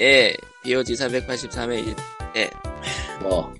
[0.00, 1.96] 예, BOG 383회,
[2.36, 2.50] 예.
[3.20, 3.52] 뭐,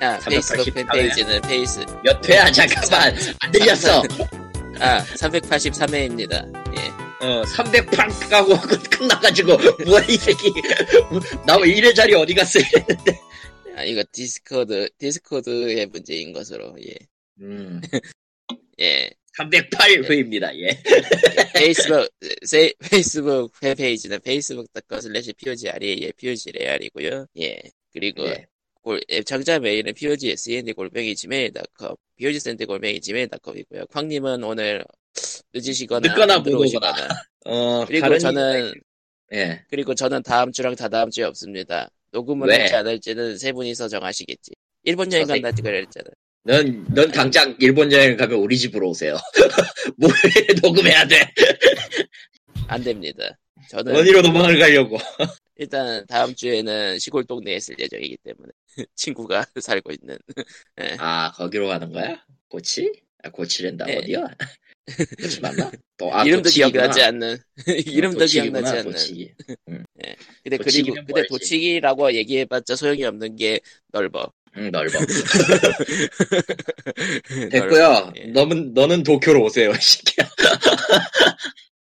[0.00, 0.72] 아, 383 페이스북 회?
[0.72, 3.14] 팬페이지는 페이스, 몇 회야, 잠깐만.
[3.40, 4.02] 안 들렸어.
[4.80, 6.76] 아, 383회입니다.
[6.76, 7.26] 예.
[7.26, 8.56] 어, 308 가고
[8.90, 9.56] 끝나가지고,
[9.86, 10.52] 뭐야, 이 새끼.
[11.46, 12.58] 나 1회 자리 어디 갔어?
[12.58, 13.20] 이랬는데.
[13.76, 16.94] 아, 이거 디스코드, 디스코드의 문제인 것으로, 예.
[17.40, 17.80] 음,
[18.80, 19.10] 예.
[19.38, 20.68] 308회입니다, 예.
[21.54, 22.08] 페이스북,
[22.44, 27.60] 세, 페이스북 팬페이지는 facebook.com slash POGRE, 예, POGREAL이고요 예.
[27.92, 28.46] 그리고, 예.
[28.82, 33.86] 골, 예, 장자 메일은 POGSND 골뱅이 gmail.com, POGSND 골뱅이 gmail.com이고요.
[33.86, 34.84] 쾅님은 오늘
[35.54, 37.08] 늦으시거나, 늦거나 들어오시거나.
[37.46, 38.72] 어, 그리고 저는,
[39.32, 39.62] 예.
[39.68, 41.90] 그리고 저는 다음 주랑 다다음 주에 없습니다.
[42.10, 42.58] 녹음을 왜?
[42.58, 44.52] 할지 안 할지는 세 분이서 정하시겠지.
[44.84, 46.08] 일본 여행 간다 그랬잖아.
[46.48, 49.18] 넌, 넌 당장 일본 여행 가면 우리 집으로 오세요.
[49.98, 50.10] 뭘
[50.62, 51.30] 녹음해야 돼?
[52.68, 53.38] 안 됩니다.
[53.68, 54.96] 저는 어디로 도망을 가려고.
[55.56, 58.50] 일단 다음 주에는 시골 동네에 있을 예정이기 때문에
[58.94, 60.16] 친구가 살고 있는
[60.98, 62.24] 아, 거기로 가는 거야?
[62.48, 62.92] 고치?
[63.22, 63.98] 아, 고치랜다, 네.
[63.98, 64.28] 어디야?
[65.20, 65.70] 고치 맞나?
[65.98, 66.70] 또, 아, 이름도 고치구나.
[66.70, 69.34] 기억나지 않는 이름도 고치기구나, 기억나지 않는 고치기.
[69.66, 71.28] 근데 그리고 도치기면 근데 뭐였지?
[71.28, 73.60] 도치기라고 얘기해봤자 소용이 없는 게
[73.92, 74.98] 넓어 응, 넓어.
[77.50, 78.12] 됐고요.
[78.16, 78.24] 예.
[78.26, 80.28] 너는, 너는 도쿄로 오세요, 이 새끼야.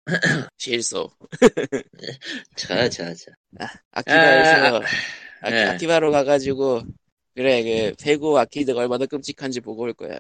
[0.59, 1.11] 실소
[2.56, 3.31] 자, 자, 자.
[3.92, 4.83] 아키바에서
[5.42, 5.64] 아, 네.
[5.64, 6.83] 아키 바로 가가지고
[7.34, 10.19] 그래 그 페고 아키드가 얼마나 끔찍한지 보고 올 거야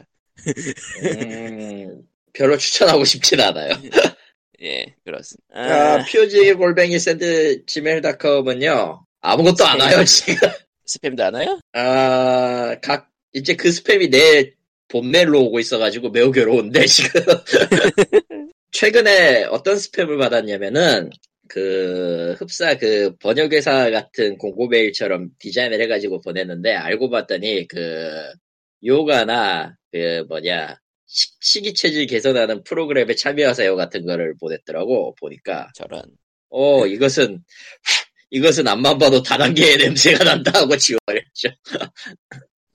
[1.04, 3.74] 음, 별로 추천하고 싶진 않아요.
[4.62, 10.48] 예 그렇습니다 아, 아, POG 골뱅이 샌드 gmail.com은요, 아무것도 안 와요, 지금.
[10.86, 11.60] 스팸도 안 와요?
[11.72, 14.52] 아, 각, 이제 그 스팸이 내
[14.88, 17.20] 본메일로 오고 있어가지고 매우 괴로운데, 지금.
[18.72, 21.10] 최근에 어떤 스팸을 받았냐면은,
[21.48, 28.32] 그, 흡사 그 번역회사 같은 공고 메일처럼 디자인을 해가지고 보냈는데, 알고 봤더니, 그,
[28.84, 35.70] 요가나, 그, 뭐냐, 식, 식이체질 개선하는 프로그램에 참여하세요 같은 거를 보냈더라고, 보니까.
[35.74, 36.02] 저런
[36.50, 37.42] 어, 이것은,
[38.34, 41.48] 이것은 앞만 봐도 다단계의 냄새가 난다 하고 지워버렸죠.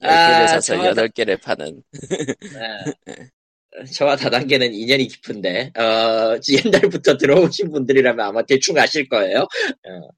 [0.00, 3.84] 아, 사서 저거- 8개를 파는 네.
[3.92, 9.40] 저와 다단계는 인연이 깊은데, 어, 옛날부터 들어오신 분들이라면 아마 대충 아실 거예요.
[9.40, 10.08] 어,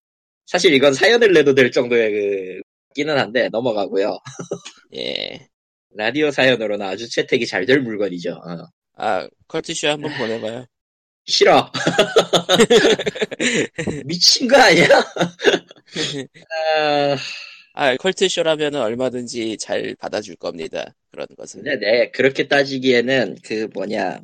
[0.47, 2.61] 사실 이건 사연을 내도 될 정도의 그,
[2.95, 4.19] 끼는 한데, 넘어가고요.
[4.97, 5.47] 예.
[5.95, 8.31] 라디오 사연으로는 아주 채택이 잘 될 물건이죠.
[8.33, 8.67] 어.
[8.97, 10.67] 아, 컬투쇼 한번 보내봐요.
[11.27, 11.71] 싫어.
[14.05, 14.87] 미친 거 아니야?
[16.51, 17.17] 아,
[17.75, 20.95] 아, 컬투쇼라면 얼마든지 잘 받아줄 겁니다.
[21.11, 21.63] 그런 것은.
[21.63, 24.21] 근데 네, 그렇게 따지기에는 그 뭐냐,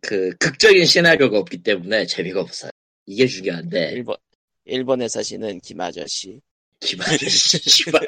[0.00, 2.70] 그 극적인 시나리오가 없기 때문에 재미가 없어요.
[3.06, 4.16] 이게 중요한데, 일본,
[4.64, 6.40] 일본에 사시는 김 아저씨.
[6.80, 8.02] 기발이, 씨발.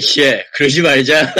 [0.00, 0.20] 씨,
[0.54, 1.34] 그러지 말자.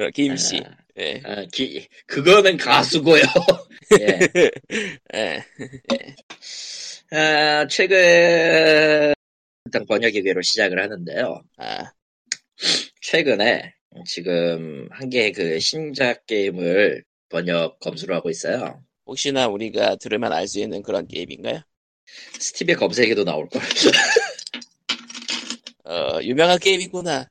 [0.00, 0.62] 그, 김씨.
[0.64, 1.20] 아, 예.
[1.24, 3.20] 아, 기, 그거는 가수고요.
[4.00, 4.18] 예.
[5.14, 5.44] 예.
[7.12, 9.12] 아, 최근,
[9.66, 11.42] 일단 번역기계로 시작을 하는데요.
[11.58, 11.92] 아,
[13.02, 13.74] 최근에
[14.06, 18.82] 지금 한 개의 그 신작 게임을 번역 검수를 하고 있어요.
[19.06, 21.60] 혹시나 우리가 들으면 알 수 있는 그런 게임인가요?
[22.38, 23.60] 스팀의 검색에도 나올 걸.
[25.84, 27.28] 어, 유명한 게임이구나.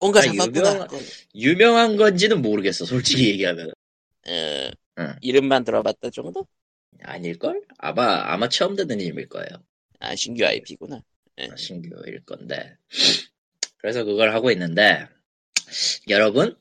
[0.00, 0.70] 뭔가 아, 잡았구나.
[0.70, 0.88] 유명한-
[1.34, 3.70] 유명한 건지는 모르겠어, 솔직히 얘기하면.
[4.28, 5.14] 어, 응.
[5.20, 6.46] 이름만 들어봤다 정도?
[7.02, 7.62] 아닐걸?
[7.78, 9.48] 아마, 아마 처음 듣는 이름일 거예요.
[10.00, 11.00] 아, 신규 IP구나.
[11.56, 12.76] 신규일 건데.
[13.78, 15.06] 그래서 그걸 하고 있는데,
[16.08, 16.56] 여러분,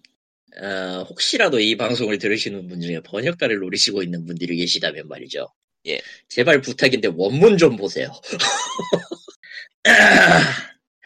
[0.61, 5.47] 어, 혹시라도 이 방송을 들으시는 분 중에 번역가를 노리시고 있는 분들이 계시다면 말이죠.
[5.87, 5.99] 예.
[6.27, 8.11] 제발 부탁인데 원문 좀 보세요.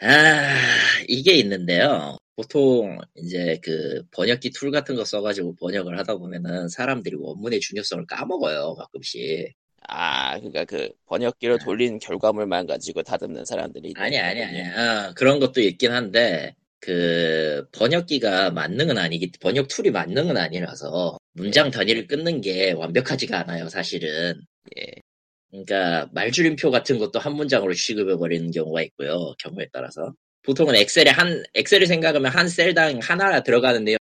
[0.00, 0.76] 아,
[1.08, 2.16] 이게 있는데요.
[2.36, 8.74] 보통 이제 그 번역기 툴 같은 거 써가지고 번역을 하다 보면은 사람들이 원문의 중요성을 까먹어요,
[8.74, 9.52] 가끔씩.
[9.88, 13.92] 아, 그니까 그 번역기로 돌린 결과물만 가지고 다듬는 사람들이.
[13.96, 14.42] 아니, 아니.
[14.42, 14.60] 아니.
[14.60, 22.06] 어, 그런 것도 있긴 한데, 그, 번역기가 만능은 아니기, 번역 툴이 만능은 아니라서, 문장 단위를
[22.06, 24.40] 끊는 게 완벽하지가 않아요, 사실은.
[24.78, 24.86] 예.
[25.50, 30.14] 그러니까, 말줄임표 같은 것도 한 문장으로 취급해 버리는 경우가 있고요, 경우에 따라서.
[30.42, 33.98] 보통은 엑셀에 한, 엑셀을 생각하면 한 셀당 하나 들어가는 내용,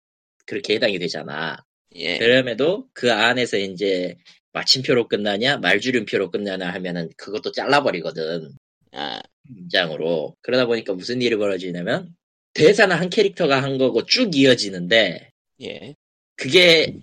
[0.46, 1.56] 그렇게 해당이 되잖아.
[1.94, 2.18] 예.
[2.18, 4.16] 그럼에도 그 안에서 이제,
[4.52, 8.52] 마침표로 끝나냐, 말줄임표로 끝나냐 하면은 그것도 잘라버리거든.
[8.92, 12.14] 아, 문장으로 그러다 보니까 무슨 일이 벌어지냐면
[12.54, 15.30] 대사는 한 캐릭터가 한 거고 쭉 이어지는데
[15.62, 15.94] 예.
[16.36, 16.94] 그게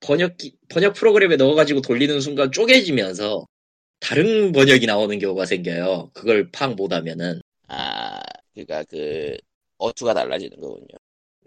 [0.00, 3.46] 번역기 번역 프로그램에 넣어가지고 돌리는 순간 쪼개지면서
[4.00, 6.10] 다른 번역이 나오는 경우가 생겨요.
[6.12, 8.20] 그걸 파악 못하면은 아,
[8.66, 9.36] 그니까 그,
[9.78, 10.86] 어투가 달라지는 거군요.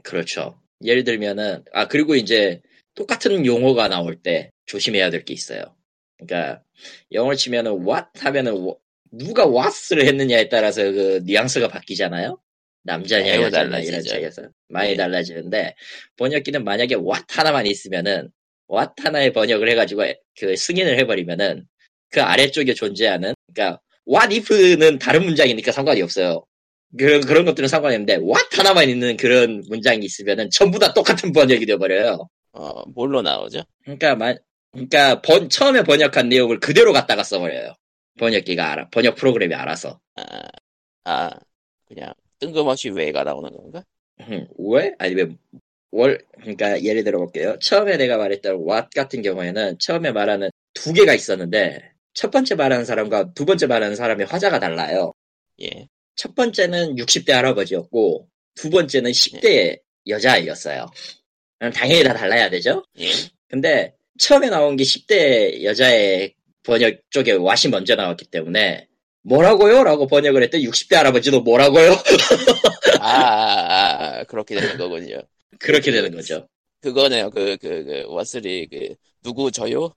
[0.04, 0.60] 그렇죠.
[0.84, 2.62] 예를 들면은 아 그리고 이제
[2.96, 5.76] 똑같은 용어가 나올 때 조심해야 될 게 있어요.
[6.18, 6.64] 그러니까
[7.12, 8.80] 영어를 치면은 what 하면은 워-
[9.12, 12.40] 누가 what을 했느냐에 따라서 그 뉘앙스가 바뀌잖아요.
[12.84, 13.80] 남자냐 여자냐.
[13.80, 14.96] 이런 차이에서 많이 네.
[14.98, 15.76] 달라지는데
[16.18, 18.30] 번역기는 만약에 what 하나만 있으면은
[18.72, 20.04] what 하나의 번역을 해가지고
[20.40, 21.66] 그 승인을 해버리면은
[22.10, 26.46] 그 아래쪽에 존재하는 그러니까 what if는 다른 문장이니까 상관이 없어요.
[26.98, 31.66] 그런 그런 것들은 상관이 없는데 what 하나만 있는 그런 문장이 있으면은 전부 다 똑같은 번역이
[31.66, 32.30] 돼버려요.
[32.54, 33.64] 어, 뭘로 나오죠?
[33.84, 34.38] 그러니까 만
[34.72, 37.74] 그러니까 번, 처음에 번역한 내용을 그대로 갖다가 써버려요.
[38.20, 40.00] 번역기가 알아, 번역 프로그램이 알아서.
[40.16, 40.24] 아,
[41.06, 41.32] 아,
[41.88, 43.84] 그냥 뜬금없이 왜가 나오는 건가?
[44.22, 44.94] 음, 왜?
[45.00, 45.38] 아니면
[45.92, 47.58] 월 그러니까 예를 들어 볼게요.
[47.60, 53.34] 처음에 내가 말했던 what 같은 경우에는 처음에 말하는 두 개가 있었는데 첫 번째 말하는 사람과
[53.34, 55.14] 두 번째 말하는 사람의 화자가 달라요.
[55.62, 55.88] 예.
[56.16, 60.88] 첫 번째는 60대 할아버지였고 두 번째는 10대 여자아이였어요.
[61.60, 62.84] 그럼 당연히 다 달라야 되죠?
[63.00, 63.10] 예.
[63.48, 66.34] 근데 처음에 나온 게 10대 여자의
[66.64, 68.88] 번역 쪽에 왓이 먼저 나왔기 때문에
[69.24, 69.84] 뭐라고요?
[69.84, 71.94] 라고 번역을 했더니 60대 할아버지도 뭐라고요?
[73.00, 75.22] 아, 아, 아, 그렇게 되는 거군요.
[75.60, 76.48] 그렇게 되는 거죠.
[76.82, 77.30] 그거네요.
[77.30, 79.94] 그, 그, 그, 워슬이, 그, 누구 저요?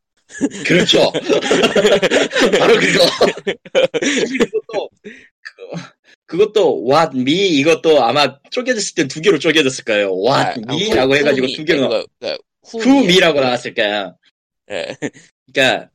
[0.64, 1.10] 그렇죠.
[2.58, 3.04] 바로 그거.
[4.38, 5.95] 그것도, 그,
[6.26, 10.10] 그것도 what me 이것도 아마 쪼개졌을 때두 개로 쪼개졌을 거예요.
[10.12, 12.36] what 아, me라고 후- 해가지고 두 개로 그거, 그,
[12.78, 14.12] who me라고 나왔을 거야.
[14.70, 14.96] 예.
[15.52, 15.88] 그러니까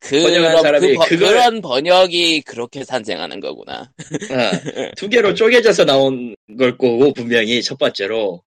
[0.00, 3.90] 그런, 번역한 사람이 그, 번- 그걸- 그런 번역이 그렇게 탄생하는 거구나.
[3.90, 4.50] 어,
[4.98, 8.42] 두 개로 쪼개져서 나온 걸 거고 분명히 첫 번째로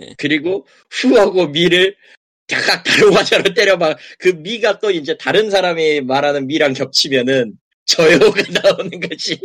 [0.00, 0.14] 예.
[0.16, 1.94] 그리고 후하고 미를
[2.48, 7.52] 각각 다른 화자로 때려봐 그 미가 또 이제 다른 사람이 말하는 미랑 겹치면은
[7.84, 9.38] 저요가 나오는 거지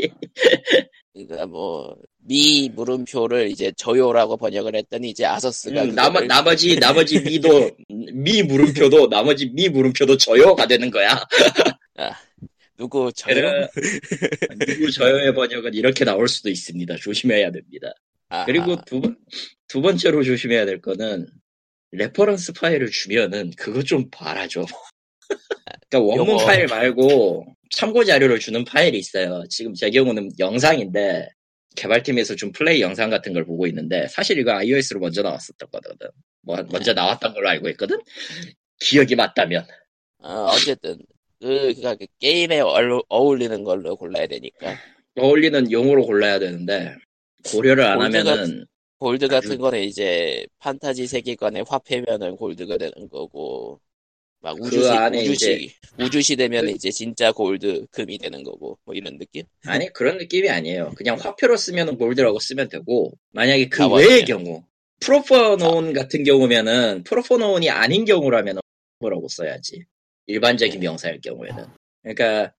[1.26, 7.72] 그러니까 뭐, 미 물음표를 이제 저요라고 번역을 했더니 이제 아서스가 음, 나머, 나머지 나머지 미도
[8.14, 11.18] me 물음표도 나머지 me 물음표도 저요가 되는 거야
[12.78, 13.68] 누구 저요?
[14.68, 17.94] 누구 저요의 번역은 이렇게 나올 수도 있습니다 조심해야 됩니다
[18.30, 19.18] 아, 그리고 아, 두, 번-
[19.68, 21.28] 두 번째로 조심해야 될 거는
[21.92, 24.66] reference 파일을 주면은 그거 좀 봐라 좀.
[25.90, 26.46] 그러니까 원문 요거.
[26.46, 29.44] 파일 말고 참고 자료를 주는 파일이 있어요.
[29.50, 31.28] 지금 제 경우는 영상인데
[31.76, 36.08] 개발팀에서 준 플레이 영상 같은 걸 보고 있는데 사실 이거 iOS로 먼저 나왔었던 거거든.
[36.42, 38.00] 뭐, 먼저 나왔던 걸로 알고 있거든.
[38.80, 39.66] 기억이 맞다면.
[40.20, 40.98] 어, 어쨌든
[41.40, 44.76] 그, 그니까 그 게임에 얼- 어울리는 걸로 골라야 되니까
[45.20, 46.96] 어울리는 용어로 골라야 되는데
[47.46, 48.66] 고려를 안 골드가- 하면은
[49.00, 53.80] 골드 같은 거는 이제 판타지 세계관의 화폐면은 골드가 되는 거고
[54.42, 59.44] 막그 우주시 안에 우주시 우주시 되면 이제 진짜 골드 금이 되는 거고 뭐 이런 느낌?
[59.66, 60.92] 아니 그런 느낌이 아니에요.
[60.96, 63.88] 그냥 화표로 쓰면은 골드라고 쓰면 되고 만약에 그 아.
[63.88, 64.64] 외의 경우
[65.00, 68.60] 프로포노운 같은 경우면은 프로포노운이 아닌 경우라면
[69.00, 69.84] 뭐라고 써야지
[70.28, 71.66] 일반적인 명사일 경우에는
[72.04, 72.54] 그러니까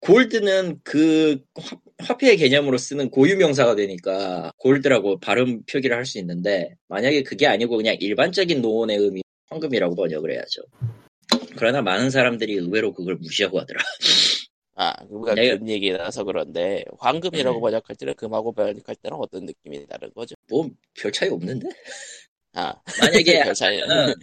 [0.00, 6.74] 골드는 그 화- 화폐의 개념으로 쓰는 고유 명사가 되니까 골드라고 발음 표기를 할 수 있는데
[6.88, 9.20] 만약에 그게 아니고 그냥 일반적인 노원의 의미
[9.50, 10.62] 황금이라고 번역을 해야죠.
[11.56, 13.80] 그러나 많은 사람들이 의외로 그걸 무시하고 하더라.
[14.76, 17.60] 아 우리가 내가- 금 얘기 나서 그런데 황금이라고 네.
[17.60, 20.34] 번역할 때는 금하고 번역할 때는 어떤 느낌이 다른 거죠?
[20.48, 21.68] 뭐 별 차이 없는데?
[22.54, 23.00] 아 만약에
[23.50, 24.14] 별 차이- 하면은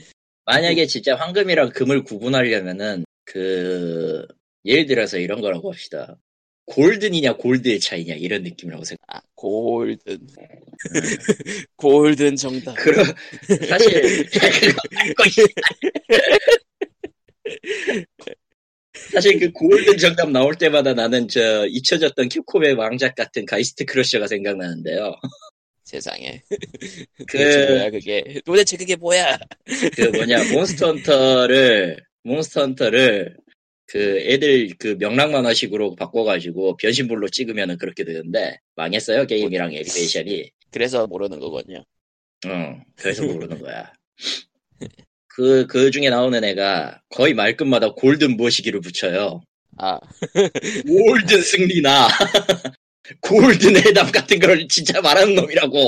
[0.46, 4.25] 만약에 진짜 황금이랑 금을 구분하려면은 그
[4.65, 6.17] 예를 들어서 이런 거라고 합시다.
[6.65, 9.01] 골든이냐 골드의 차이냐 이런 느낌이라고 생각.
[9.07, 10.27] 아 골든
[11.77, 13.05] 골든 정답 그럼
[13.69, 14.27] 사실
[19.12, 25.16] 사실 그 골든 정답 나올 때마다 나는 저 잊혀졌던 캡콤의 왕작 같은 가이스트 크러셔가 생각나는데요.
[25.84, 26.42] 세상에.
[27.27, 28.42] 그- 도대체 뭐야 그게?
[28.46, 29.38] 도대체 그게 뭐야?
[29.96, 33.38] 그 뭐냐 몬스터 헌터를 몬스터 헌터를
[33.86, 40.51] 그 애들 그 명랑 만화식으로 바꿔가지고 변신물로 찍으면은 그렇게 되는데 망했어요 게임이랑 애니메이션이.
[40.72, 41.86] 그래서 모르는 거군요.
[42.48, 43.94] 응 그래서 모르는 거야
[45.38, 49.44] 그 그 중에 나오는 애가 거의 말끝마다 골든 무엇이기를 붙여요.
[49.77, 50.00] 아.
[50.88, 52.08] 골든 승리나.
[53.22, 55.86] 골든 해담 같은 걸 진짜 말하는 놈이라고.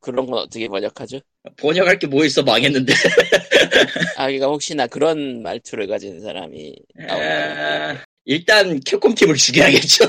[0.00, 1.20] 그런 건 어떻게 번역하죠?
[1.58, 2.42] 번역할 게 뭐 있어?
[2.42, 2.92] 망했는데.
[4.18, 10.06] 아, 그러니까 혹시나 그런 말투를 가진 사람이 나오나 아, 일단 캡콤 팀을 죽여야겠죠.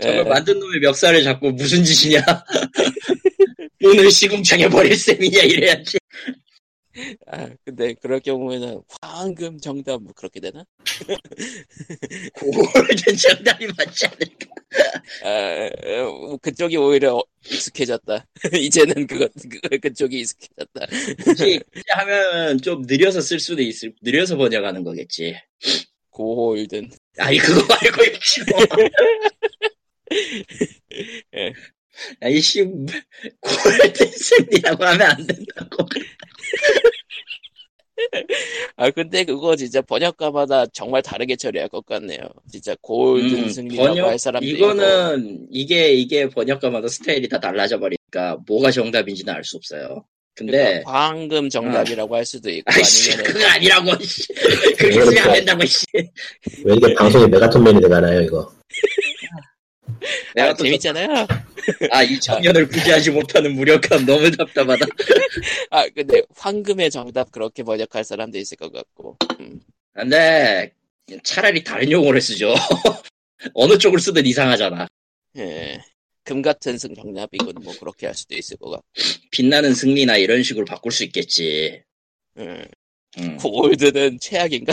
[0.00, 0.22] 저걸 예.
[0.22, 2.22] 만든 놈의 멱살을 잡고 무슨 짓이냐?
[3.84, 5.98] 오늘 시궁창에 버릴 셈이냐 이래야지.
[7.28, 10.64] 아, 근데 그럴 경우에는 황금 정답 뭐 그렇게 되나?
[12.34, 14.46] 골든 정답이 맞지 않을까?
[15.22, 15.70] 아,
[16.02, 18.26] 어, 그쪽이 오히려 익숙해졌다.
[18.60, 20.86] 이제는 그것 그, 그쪽이 익숙해졌다.
[21.22, 25.36] 굳이 하면 좀 느려서 쓸 수도 있을, 느려서 번역하는 거겠지.
[26.10, 26.90] 고홀든.
[27.18, 28.40] 아니 그거 말고 이씨.
[28.40, 28.90] 예.
[32.28, 32.62] 아이씨
[33.40, 35.86] 골든 셈이라고 하면 안 된다고.
[38.76, 42.20] 아 근데 그거 진짜 번역가마다 정말 다르게 처리할 것 같네요.
[42.50, 48.70] 진짜 골든 음, 승리라고 할 사람도 이거는 이게 이게 번역가마다 스타일이 다 달라져 버리니까 뭐가
[48.70, 50.04] 정답인지는 알 수 없어요.
[50.36, 50.52] 근데
[50.84, 54.28] 그러니까 황금 정답이라고 할 수도 있고 아이씨 아니면은 그거 아니라고 씨.
[54.78, 55.84] 그렇게 쓰면 안 된다고 씨.
[56.64, 58.52] 왜 이게 방송에 메가톤맨이 돼가나요, 이거?
[60.34, 61.26] 내가 아, 또 재밌잖아요.
[61.90, 64.86] 아, 이 청년을 구제하지 못하는 무력함 너무 답답하다.
[65.70, 69.16] 아 근데 황금의 정답 그렇게 번역할 사람도 있을 것 같고.
[69.40, 69.60] 음.
[69.92, 70.72] 근데
[71.22, 72.54] 차라리 다른 용어를 쓰죠.
[73.54, 74.88] 어느 쪽을 쓰든 이상하잖아.
[75.36, 75.80] 예.
[76.24, 78.86] 금 같은 승 정답이군 뭐 그렇게 할 수도 있을 것 같고.
[79.30, 81.82] 빛나는 승리나 이런 식으로 바꿀 수 있겠지.
[82.38, 82.64] 음.
[83.18, 83.36] 음.
[83.38, 84.72] 골드는 최악인가?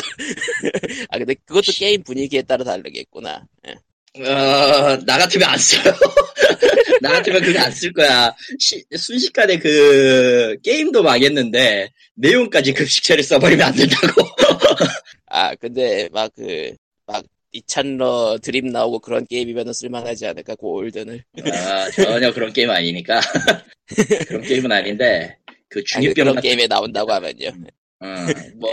[1.10, 3.48] 아 근데 그것도 게임 분위기에 따라 다르겠구나.
[3.68, 3.76] 예.
[4.18, 5.94] 어, 나 같으면 안 써요.
[7.02, 8.34] 나 같으면 그거 안 쓸 거야.
[8.60, 14.22] 시- 순식간에 그, 게임도 망했는데, 내용까지 급식체를 써버리면 안 된다고.
[15.28, 16.76] 아 근데 막 그
[17.08, 21.24] 막 이찬러 드림 나오고 그런 게임이면 쓸만하지 않을까 골든을.
[21.54, 23.22] 아, 전혀 그런 게임 아니니까.
[24.28, 25.38] 그런 게임은 아닌데,
[25.70, 27.50] 그 아니, 그런 같은, 게임에 나온다고 하면요.
[28.00, 28.08] 어,
[28.56, 28.72] 뭐,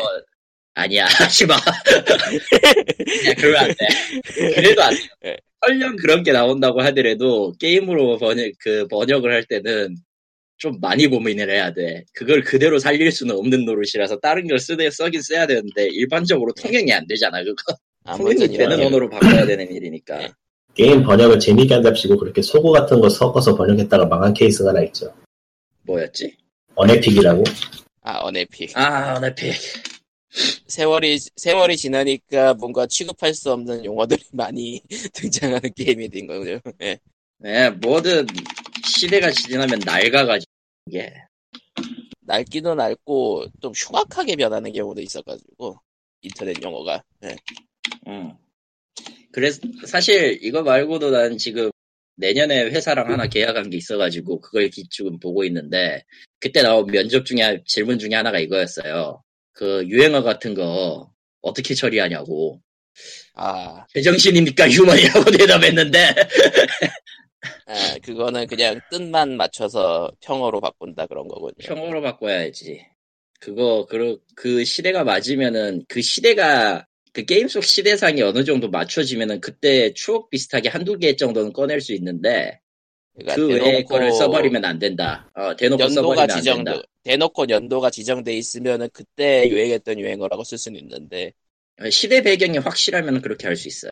[0.74, 1.56] 아니야, 하지마.
[1.56, 4.54] 그냥 그러면 안 돼.
[4.54, 5.00] 그래도 안 돼.
[5.26, 5.36] 예.
[5.64, 9.96] 설령 그런 게 나온다고 하더라도, 게임으로 번역, 그, 번역을 할 때는,
[10.56, 12.04] 좀 많이 고민을 해야 돼.
[12.14, 17.04] 그걸 그대로 살릴 수는 없는 노릇이라서 다른 걸 쓰되 써긴 써야 되는데 일반적으로 통용이 안
[17.08, 17.42] 되잖아.
[17.42, 17.74] 그거
[18.16, 20.18] 통용이 아무튼 되는 이런 언어로 바꿔야 되는 일이니까.
[20.18, 20.30] 네.
[20.74, 25.12] 게임 번역을 재미있게 한답시고 그렇게 속어 같은 거 섞어서 번역했다가 망한 케이스가 하나 있죠.
[25.82, 26.32] 뭐였지?
[26.76, 27.42] 언에픽이라고.
[28.02, 29.52] 아 언에픽 아, 어네픽.
[30.66, 34.82] 세월이 세월이 지나니까 뭔가 취급할 수 없는 용어들이 많이
[35.14, 36.58] 등장하는 게임이 된 거죠.
[36.80, 36.98] 예.
[37.38, 38.26] 네, 뭐든
[38.86, 40.50] 시대가 지나면 낡아가지고
[40.86, 41.12] 이게
[42.20, 45.78] 낡기도 낡고 좀 흉악하게 변하는 경우도 있어가지고
[46.22, 47.36] 인터넷 용어가 예.
[48.06, 48.32] 음.
[49.32, 51.70] 그래서 사실 이거 말고도 난 지금
[52.16, 56.04] 내년에 회사랑 하나 계약한 게 있어가지고 그걸 기- 지금 보고 있는데
[56.38, 59.22] 그때 나온 면접 중에 한- 질문 중에 하나가 이거였어요.
[59.52, 62.60] 그 유행어 같은 거 어떻게 처리하냐고
[63.34, 66.14] 아, 제정신입니까 휴먼이라고 대답했는데
[67.66, 71.54] 아, 그거는 그냥 뜻만 맞춰서 평어로 바꾼다 그런 거군요.
[71.60, 72.86] 평어로 바꿔야지.
[73.40, 79.92] 그거 그, 그 시대가 맞으면은 그 시대가 그 게임 속 시대상이 어느 정도 맞춰지면은 그때
[79.94, 82.60] 추억 비슷하게 한두 개 정도는 꺼낼 수 있는데
[83.14, 85.30] 그러니까 그 대놓고 거를 써버리면 안 된다.
[85.34, 86.82] 어, 대놓고 연도가 써버리면 안 지정 된다.
[87.04, 91.32] 대놓고 연도가 지정돼 있으면은 그때 유행했던 유행어라고 쓸 수는 있는데
[91.80, 93.90] 어, 시대 배경이 확실하면 그렇게 할 수 있어요.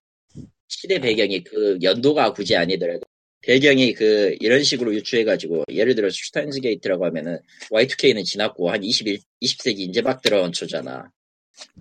[0.69, 3.01] 시대 배경이 그 연도가 굳이 아니더라도
[3.43, 7.39] 배경이 그 이런 식으로 유추해가지고 예를 들어 슈타인즈 게이트라고 하면은
[7.71, 11.11] Y2K는 지났고 한 21, 20세기 이제 막 들어온 초잖아.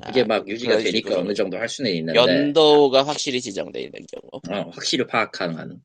[0.10, 4.42] 이게 아, 막 유지가 되니까 어느 정도 할 수는 있는데 연도가 확실히 지정돼 있는 경우.
[4.50, 5.82] 어, 확실히 파악하는.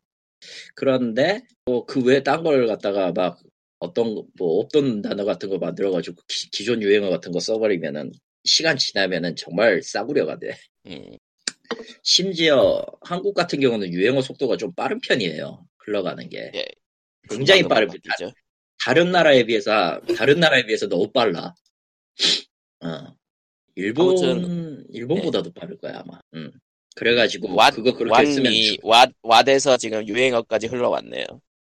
[0.75, 3.39] 그런데 뭐 그 외에 딴 걸 갖다가 막
[3.79, 8.13] 어떤 거- 뭐 없던 단어 같은 거 만들어가지고 기, 기존 유행어 같은 거 써버리면은
[8.45, 10.57] 시간 지나면은 정말 싸구려가 돼.
[10.87, 11.17] 음,
[12.03, 15.67] 심지어 한국 같은 경우는 유행어 속도가 좀 빠른 편이에요.
[15.79, 16.65] 흘러가는 게 예.
[17.29, 18.03] 굉장히 빠릅니다.
[18.17, 18.33] 바뀌죠.
[18.85, 21.55] 다른 나라에 비해서 다른 나라에 비해서 너무 빨라.
[22.81, 23.17] 어.
[23.77, 26.21] 일본 아무튼, 일본보다도 빠를 거야 아마.
[26.35, 26.53] 음.
[26.95, 31.25] 그래가지고 왓, 그거 그렇게 쓰면 왓이 왓 왓에서 지금 유행어까지 흘러왔네요.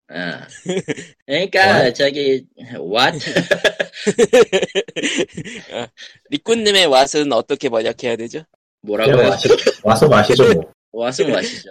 [0.09, 0.47] 아.
[1.25, 2.45] 그러니까 저기
[2.79, 3.19] what
[6.29, 8.43] 리꾼님의 왓은 어떻게 번역해야 되죠?
[8.81, 9.31] 뭐라고요?
[9.83, 10.71] 와서 마시죠 뭐.
[10.93, 11.69] 왓은 what이죠.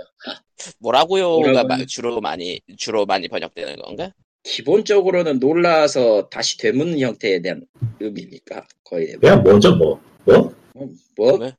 [0.81, 1.65] 뭐라고요가 뭐라고요?
[1.79, 4.13] 마- 주로 많이 주로 많이 번역되는 건가?
[4.43, 7.63] 기본적으로는 놀라서 다시 되묻는 형태에 대한
[8.01, 9.17] 의미니까 거의.
[9.17, 10.01] 그냥 뭐죠 뭐.
[10.25, 10.55] 뭐?
[10.75, 10.87] 어,
[11.17, 11.39] 뭐?
[11.39, 11.53] 네.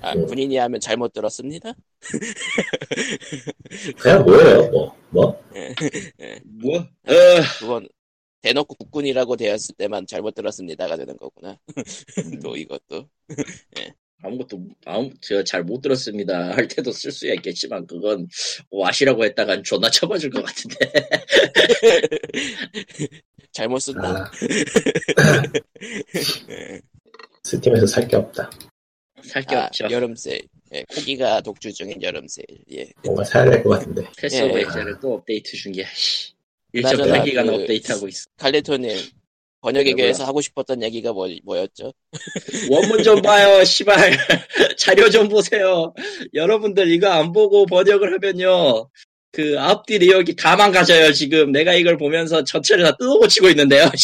[0.00, 0.26] 아, 음.
[0.26, 1.74] 군인이 하면 잘못 들었습니다.
[3.98, 4.96] 그냥 뭐예요 뭐.
[5.10, 5.42] 뭐?
[6.44, 6.78] 뭐?
[6.78, 6.84] 어,
[7.58, 7.88] 그건
[8.42, 11.58] 대놓고 국군이라고 되었을 때만 잘못 들었습니다가 되는 거구나.
[11.76, 11.84] 음.
[12.40, 13.34] 또 이것도 아,
[14.22, 18.28] 아무것도 아무 제가 잘 못 들었습니다 할 때도 쓸 수야 있겠지만 그건
[18.70, 20.76] 와시라고 했다간 존나 쳐맞을 것 같은데
[23.52, 24.30] 잘못 쓴다.
[25.16, 25.42] 아,
[27.42, 28.50] 스팀에서 살 게 없다.
[29.24, 30.42] 살게 아, 없죠 여름 세일.
[30.74, 32.46] 예, 코기가 독주 중인 여름 세일.
[32.72, 32.88] 예.
[33.04, 34.02] 뭔가 사야 될 것 같은데.
[34.16, 34.62] 패스 오브 예.
[34.62, 35.56] 엑셀을 또 업데이트
[36.72, 38.96] 그나저나 1.8기간 그- 업데이트하고 있어 칼리토님
[39.62, 39.94] 번역에?
[39.94, 41.92] 대해서 하고 싶었던 얘기가 뭐, 뭐였죠?
[42.70, 43.96] 원문 좀 봐요 시발
[44.78, 45.92] 자료 좀 보세요
[46.32, 48.88] 여러분들 이거 안 보고 번역을 하면요
[49.32, 51.52] 그 앞뒤 내역이 다 망가져요 지금.
[51.52, 53.84] 내가 이걸 보면서 전체를 다 뜯어고치고 있는데요.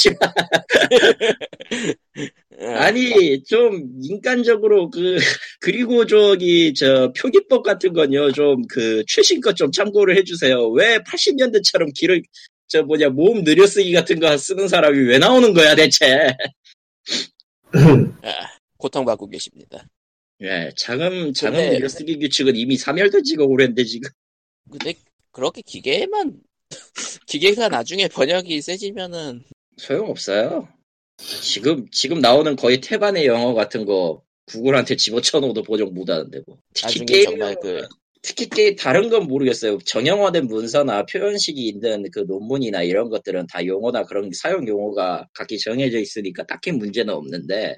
[2.61, 5.19] 아, 아니 좀 인간적으로 그
[5.61, 10.69] 그리고 저기 저 표기법 같은 건요 좀 그 최신 것 좀 참고를 해주세요.
[10.71, 12.23] 왜 80년대처럼 길을
[12.69, 16.35] 저 뭐냐 모음 느려쓰기 같은 거 쓰는 사람이 왜 나오는 거야 대체?
[17.73, 19.87] 아, 고통받고 계십니다.
[20.43, 24.09] 예 장음 장음 근데- 느려쓰기 규칙은 이미 3열도 지고 오랜데 지금.
[24.71, 24.95] 근데
[25.37, 26.41] 그렇게 기계만
[27.27, 29.43] 기계가 나중에 번역이 세지면은
[29.77, 30.67] 소용없어요
[31.19, 37.25] 지금 지금 나오는 거의 태반의 영어 같은 거 구글한테 집어쳐놓어도 보정 못하는데 뭐 특히 게임
[37.27, 37.87] 정말 그
[38.23, 39.79] 특히 게 다른 건 모르겠어요.
[39.79, 45.99] 정형화된 문서나 표현식이 있는 그 논문이나 이런 것들은 다 용어나 그런 사용 용어가 각기 정해져
[45.99, 47.77] 있으니까 딱히 문제는 없는데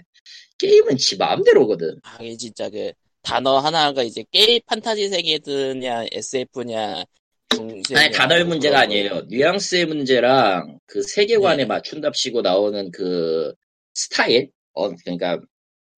[0.59, 2.01] 게임은 지 마음대로거든.
[2.03, 7.05] 아, 이게 진짜 그 단어 하나가 이제 게임 판타지 세계드냐 SF냐
[7.51, 9.23] 중세 아니 단어의 문제가 아니에요.
[9.29, 11.65] 뉘앙스의 문제랑 그 세계관에 네.
[11.65, 13.55] 맞춘답시고 나오는 그
[13.95, 15.41] 스타일, 어 그러니까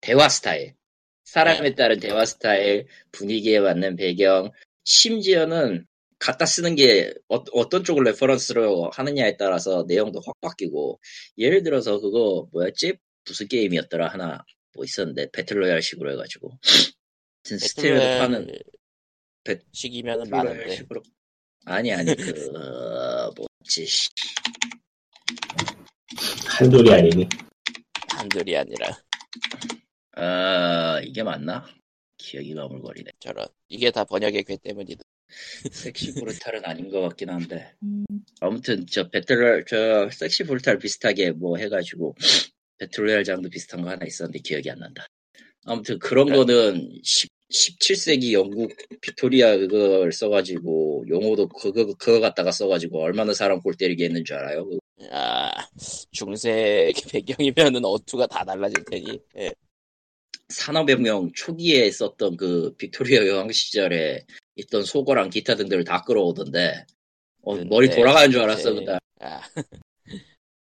[0.01, 0.75] 대화 스타일,
[1.25, 1.75] 사람에 네.
[1.75, 4.51] 따른 대화 스타일, 분위기에 맞는 배경,
[4.85, 5.87] 심지어는
[6.19, 11.01] 갖다 쓰는 게 어, 떤 쪽을 reference로 하느냐에 따라서 내용도 확 바뀌고.
[11.39, 12.95] 예를 들어서 그거 뭐였지?
[13.27, 14.09] 무슨 게임이었더라?
[14.09, 15.31] 하나 뭐 있었는데.
[15.33, 16.51] 배틀로얄 식으로 해가지고.
[17.45, 18.49] 스팀에서 파는
[19.45, 20.77] 배- 식이면은 많은데.
[20.77, 21.03] 식으로
[21.67, 24.09] 아니 아니 그 어, 뭐지 씨.
[26.47, 27.29] 한둘이 아니니.
[28.11, 28.99] 한둘이 아니라
[30.17, 31.67] 아 이게 맞나?
[32.19, 33.11] 기억이 가물거리네.
[33.21, 35.03] 저런 이게 다 번역의 괴 때문이다.
[35.71, 37.75] 섹시 브루탈은 아닌 것 같긴 한데.
[38.41, 42.17] 아무튼 저 배틀로얄 저 섹시 브루탈 비슷하게 뭐 해가지고
[42.79, 45.07] 배틀로얄 장도 비슷한 거 하나 있었는데 기억이 안 난다.
[45.65, 46.37] 아무튼 그런 그래.
[46.37, 47.01] 거는
[47.51, 54.05] 10, 17세기 영국 빅토리아 그걸 써가지고 용어도 그거 그거 갖다가 써가지고 얼마나 사람 골 때리게
[54.05, 54.69] 했는 줄 알아요?
[54.99, 55.51] 그아
[56.13, 59.21] 중세 배경이면은 어투가 다 달라질 테니.
[59.39, 59.53] 예.
[60.49, 64.25] 산업혁명 초기에 썼던 그 빅토리아 여왕 시절에
[64.57, 66.87] 있던 소거랑 기타 등들을 다 끌어오던데.
[67.43, 69.41] 어, 근데 머리 돌아가는 줄 알았어 그다 아,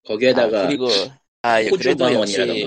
[0.04, 0.88] 거기에다가 아, 그리고
[1.42, 2.66] 아 예, 그래도 역시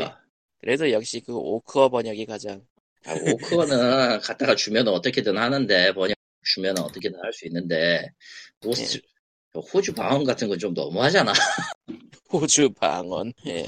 [0.59, 2.61] 그래도 역시 그 오크어 번역이 가장
[3.05, 8.09] 아, 오크어는 갖다가 주면 어떻게든 하는데 번역 주면 어떻게든 할 수 있는데
[8.65, 8.99] 오스
[9.53, 11.33] 호주 방언 같은 건 좀 너무하잖아
[12.31, 13.33] 호주 방언.
[13.47, 13.67] 예.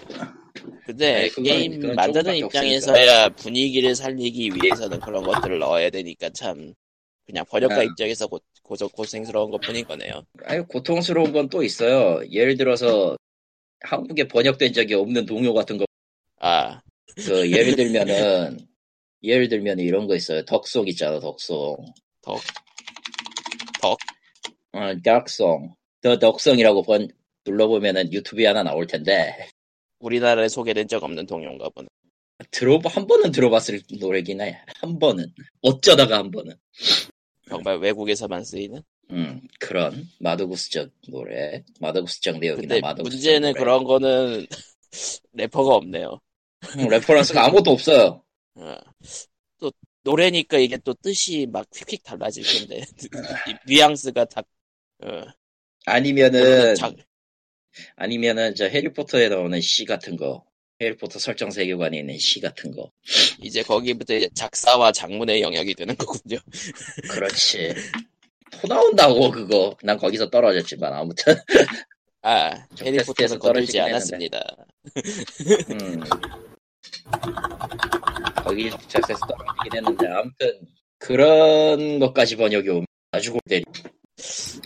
[0.85, 6.29] 근데 아니, 그건- 게임 만드는 조금밖에 입장에서 야 분위기를 살리기 위해서는 그런 것들을 넣어야 되니까
[6.29, 6.73] 참
[7.25, 7.83] 그냥 번역가 아.
[7.83, 10.23] 입장에서 고, 고, 고생스러운 것 뿐인 거네요.
[10.45, 13.17] 아니 고통스러운 건 또 있어요 예를 들어서
[13.81, 15.85] 한국에 번역된 적이 없는 동요 같은 거
[16.39, 16.79] 아,
[17.15, 18.59] 그 예를 들면은
[19.23, 20.43] 예를 들면 이런 거 있어요.
[20.45, 21.77] 덕송 있잖아, 덕송.
[22.21, 22.41] Duck.
[23.81, 23.97] Duck?
[24.73, 25.75] 어, Duck Song.
[26.01, 27.07] The Duck Song이라고 번
[27.45, 29.47] 눌러보면은 유튜브에 하나 나올 텐데
[29.99, 31.87] 우리나라에 소개된 적 없는 동요인가 보네.
[32.51, 34.59] 들어봐 한 번은 들어봤을 노래긴 해.
[34.81, 35.25] 한 번은
[35.61, 36.53] 어쩌다가 한 번은.
[37.47, 38.81] 정말 외국에서만 쓰이는?
[39.11, 43.59] 음 그런 마더구스적 노래, 마더구스적 내용이나 마더구스적 문제는 노래.
[43.59, 44.47] 그런 거는
[45.33, 46.19] 래퍼가 없네요.
[46.79, 48.22] 음, reference가 아무것도 없어요.
[48.55, 48.75] 어.
[49.59, 49.71] 또
[50.03, 52.83] 노래니까 이게 또 뜻이 막 휙휙 달라질 텐데
[53.49, 54.41] 이 뉘앙스가 다
[55.03, 55.23] 어,
[55.85, 56.91] 아니면은 자-
[57.95, 60.45] 아니면은 저 해리포터에 나오는 시 같은 거.
[60.81, 62.91] 해리포터 설정 세계관에 있는 시 같은 거.
[63.41, 66.37] 이제 거기부터 이제 작사와 작문의 영역이 되는 거군요.
[67.09, 67.73] 그렇지.
[68.51, 69.75] 토 나온다고 그거.
[69.81, 71.35] 난 거기서 떨어졌지만 아무튼.
[72.21, 74.55] 아, 건들지 떨어지긴 않았습니다.
[75.71, 76.03] 음.
[78.43, 83.63] 거기 작에서 떨어지긴 했는데 아무튼 그런 것까지 번역이 오면 아주 골 때리.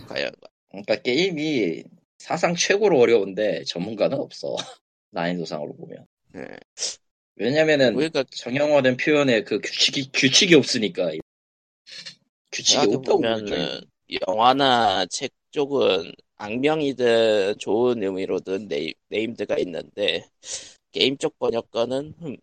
[0.07, 0.31] 과연
[0.69, 1.83] 그러니까 게임이
[2.17, 4.55] 사상 최고로 어려운데 전문가는 없어.
[5.11, 6.05] 난이도상으로 보면.
[6.33, 6.45] 네.
[7.35, 11.11] 왜냐면은 우리가 정형화된 표현에 그 규칙이 규칙이 없으니까
[12.51, 13.81] 규칙이 없다고 보면은
[14.27, 20.25] 영화나 책 쪽은 악명이든 좋은 의미로든 name, named가 있는데
[20.91, 22.37] 게임 쪽 번역가는 흠,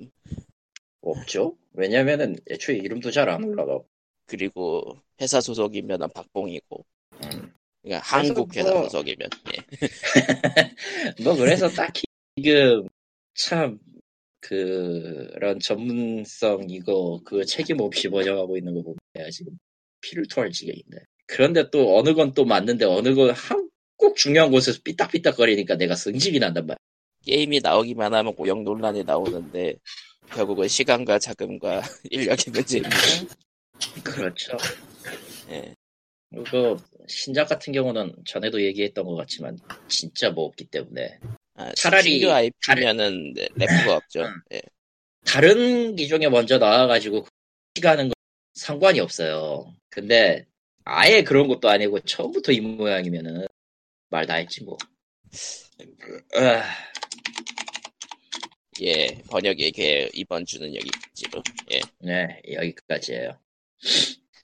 [1.10, 1.56] 없죠.
[1.74, 3.80] 왜냐면은 애초에 이름도 잘 안 올라가.
[4.26, 6.84] 그리고 회사 소속이면 박봉이고
[7.24, 7.52] 음.
[7.82, 9.82] 그러니까 한국 회사 뭐- 소속이면 예.
[11.22, 12.02] 뭐 그래서 딱히
[12.36, 12.88] 지금
[13.34, 13.78] 참
[14.40, 19.58] 그런 전문성 이거 그 책임 없이 번역하고 있는 거 보면 내가 지금
[20.00, 25.94] 피를 토할 지경인데 그런데 또 어느 건 또 맞는데 어느 건한꼭 중요한 곳에서 삐딱삐딱거리니까 내가
[25.94, 26.76] 승질이 난단 말이야
[27.26, 29.76] 게임이 나오기만 하면 고용 논란이 나오는데
[30.32, 32.96] 결국은 시간과 자금과 인력의 문제입니다.
[34.02, 34.56] 그렇죠
[35.50, 35.74] 예.
[36.30, 39.58] 그리고 신작 같은 경우는 전에도 얘기했던 것 같지만
[39.88, 41.18] 진짜 뭐 없기 때문에
[41.54, 44.22] 아, 차라리 신규 IP면은 래프가 없죠.
[44.22, 44.34] 응.
[44.52, 44.62] 예.
[45.24, 47.26] 다른 기종에 먼저 나와가지고
[47.76, 48.12] 시가는 건
[48.54, 49.72] 상관이 없어요.
[49.90, 50.46] 근데
[50.84, 53.46] 아예 그런 것도 아니고 처음부터 이 모양이면은
[54.10, 54.76] 말 다 했지 뭐.
[56.36, 56.62] 아,
[58.82, 61.42] 예, 번역의 개 이번 주는 여기까지로.
[61.72, 61.80] 예.
[62.00, 63.38] 네 여기까지예요.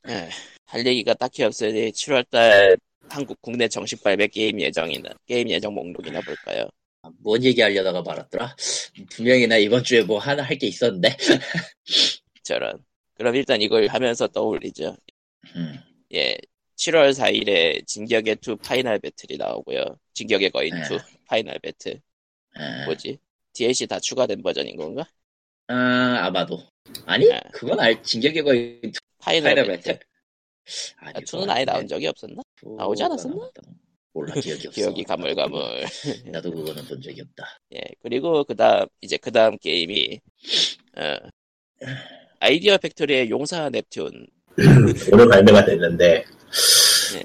[0.08, 0.28] 에,
[0.66, 6.68] 할 얘기가 딱히 없으니 7월달 한국 국내 정식 발매 게임 예정이나 게임 예정 목록이나 볼까요?
[7.18, 8.54] 뭔 얘기하려다가 말았더라.
[9.10, 11.16] 분명히 나 이번 주에 뭐 하나 할 게 있었는데.
[12.44, 12.84] 저런.
[13.14, 14.96] 그럼 일단 이걸 하면서 떠올리죠.
[15.56, 15.78] 음,
[16.14, 16.36] 예,
[16.76, 19.84] 7월 4일에 진격의 2 파이널 배틀이 나오고요.
[20.14, 20.80] 진격의 거인 네.
[20.82, 22.00] 2 파이널 배틀.
[22.54, 23.18] 아, 뭐지?
[23.60, 25.06] DLC 다 추가된 버전인 건가?
[25.68, 25.74] 아,
[26.22, 26.66] 아마도.
[27.04, 27.38] 아니 네.
[27.52, 28.80] 그건 알 진격의 거인
[29.18, 30.00] 파이널, 배틀.
[30.96, 31.86] 아니, 아, 그건 2는 아예 나온.
[31.86, 32.40] 적이 없었나?
[32.56, 33.50] 그거가 나오지 않았었나?
[34.14, 34.80] 몰라 기억이 없어.
[34.80, 35.84] 기억이 가물가물.
[36.32, 37.58] 나도 그거는 본 적이 없다.
[37.76, 40.20] 예, 그리고 그 다음, 이제 그 다음 게임이,
[40.96, 41.16] 어,
[42.40, 44.26] 아이디어 팩토리의 용사 넵튠.
[45.12, 46.24] 오늘 발매가 됐는데
[47.14, 47.24] 네.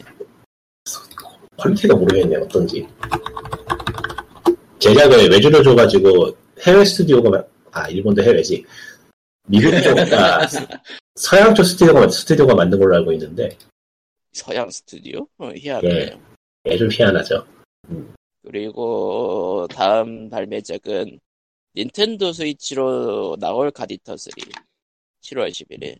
[1.57, 2.85] 퀄리티가 모르겠네요 어떤지
[4.89, 8.63] 제작을 외주를 줘가지고 해외 스튜디오가 마- 아 일본도 해외지
[9.47, 10.47] 미국 쪽과
[11.15, 13.57] 서양 쪽 스튜디오가 스튜디오가 만든 걸로 알고 있는데
[14.31, 15.27] 서양 스튜디오?
[15.39, 16.19] 어, 희한하네요.
[16.67, 17.47] 예, 좀 희한하죠
[18.43, 21.19] 그리고 다음 발매작은
[21.75, 24.29] 닌텐도 스위치로 나올 갓이터 3.
[25.23, 25.97] 7월 11일.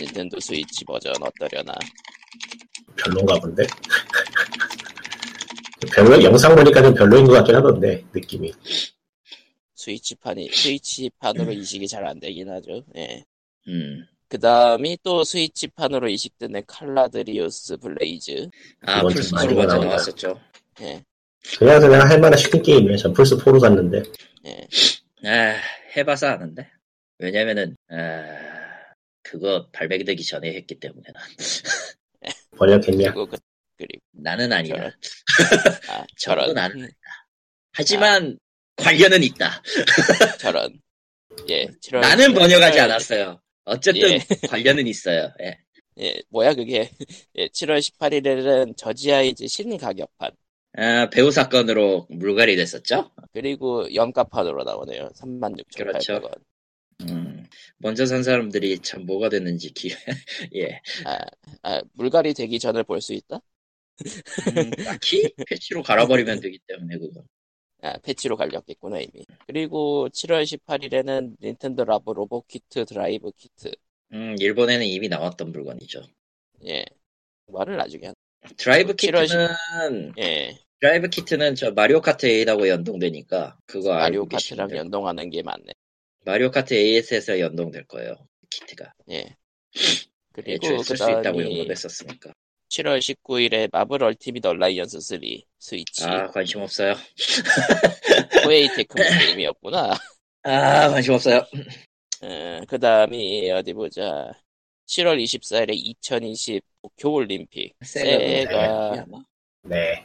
[0.00, 1.74] 닌텐도 스위치 버전 어떠려나.
[2.96, 3.66] 별론가 본데
[5.86, 8.52] 별로 영상 보니까 좀 별로인 것 같긴 하던데 느낌이
[9.74, 12.84] 스위치판이, 스위치판으로 이식이 잘 안 되긴 하죠.
[12.96, 13.24] 예.
[13.68, 14.06] 음.
[14.28, 18.48] 그 다음이 또 스위치판으로 이식된 칼라드리우스 블레이즈.
[18.86, 19.86] 아, 플스 주 많이 2로 먼저 나온다.
[19.88, 20.40] 나왔었죠.
[20.80, 21.02] 예,
[21.58, 24.02] 그냥 그냥 할만한 슈팅 게임이에요 전 플스 4로 샀는데
[24.46, 24.68] 예.
[25.28, 25.56] 아,
[25.96, 26.70] 해봐서 아는데.
[27.18, 28.24] 왜냐면은, 아,
[29.22, 31.02] 그거 발매되기 전에 했기 때문에.
[31.12, 31.22] 난.
[32.58, 33.36] 번역했냐 그리고 그,
[33.82, 34.76] 그리고, 나는 아니다.
[34.76, 34.92] 저런.
[35.90, 36.54] 아, 저런.
[36.54, 36.88] 나는
[37.72, 38.38] 하지만,
[38.76, 39.62] 관련은 있다.
[40.38, 40.80] 저런.
[41.48, 42.00] 예, 7월.
[42.00, 43.40] 나는 번역하지 7월 않았어요.
[43.64, 44.18] 어쨌든, 예.
[44.48, 45.32] 관련은 있어요.
[45.40, 45.58] 예.
[45.98, 46.90] 예, 뭐야 그게.
[47.36, 50.30] 예, 7월 18일에는 저지아이즈 신가격판.
[50.74, 53.10] 아, 배우 사건으로 물갈이 됐었죠?
[53.32, 55.10] 그리고 염가판으로 나오네요.
[55.14, 55.76] 36,800원.
[55.76, 56.30] 그렇죠.
[57.02, 57.44] 음,
[57.78, 59.90] 먼저 산 사람들이 참 뭐가 됐는지 기,
[60.54, 60.80] 예.
[61.04, 61.18] 아,
[61.62, 63.40] 아, 물갈이 되기 전을 볼수 있다?
[64.56, 67.24] 음, 딱히 패치로 갈아버리면 되기 때문에, 그건.
[67.82, 69.24] 아, 패치로 갈렸겠구나, 이미.
[69.46, 73.72] 그리고 7월 18일에는 닌텐도 라보 로봇 키트 드라이브 키트.
[74.12, 76.02] 음, 일본에는 이미 나왔던 물건이죠.
[76.66, 76.84] 예.
[77.48, 78.14] 말을 나중에 한.
[78.56, 80.58] 드라이브 7월 키트는, 예.
[80.80, 84.70] 드라이브 키트는 저 마리오 카트 8하고 연동되니까, 그거 마리오 카트랑.
[84.70, 85.72] 연동하는 게 맞네.
[86.24, 88.16] 마리오 카트 8에서 연동될 거예요.
[88.50, 88.92] 키트가.
[89.10, 89.36] 예.
[90.32, 92.32] 그리고 애초에 그쓸수 있다고 연동됐었으니까.
[92.72, 95.20] 7월 19일에 마블 얼티밋 얼라이언스 3
[95.58, 96.04] 스위치.
[96.04, 96.94] 아, 관심 없어요.
[98.44, 99.90] 코에이 테크모 게임이었구나.
[100.44, 101.44] 아, 관심 없어요.
[102.66, 104.32] 그 다음이 어디 보자.
[104.86, 107.74] 7월 24일에 2020 도쿄올림픽.
[107.84, 109.06] 세가,
[109.64, 110.04] 네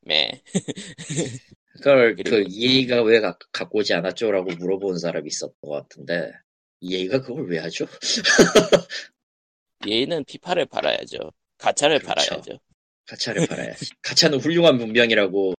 [0.00, 0.42] 매.
[1.80, 4.32] 그걸, 그리고- 그, EA가 왜 가, 갖고 오지 않았죠?
[4.32, 6.32] 라고 물어본 사람이 있었던 것 같은데,
[6.80, 7.86] EA가 그걸 왜 하죠?
[9.86, 11.18] 얘는 피파를 팔아야죠.
[11.58, 12.30] 가차를 그렇죠.
[12.30, 12.58] 팔아야죠.
[13.06, 13.90] 가차를 팔아야지.
[14.02, 15.54] 가차는 훌륭한 문명이라고,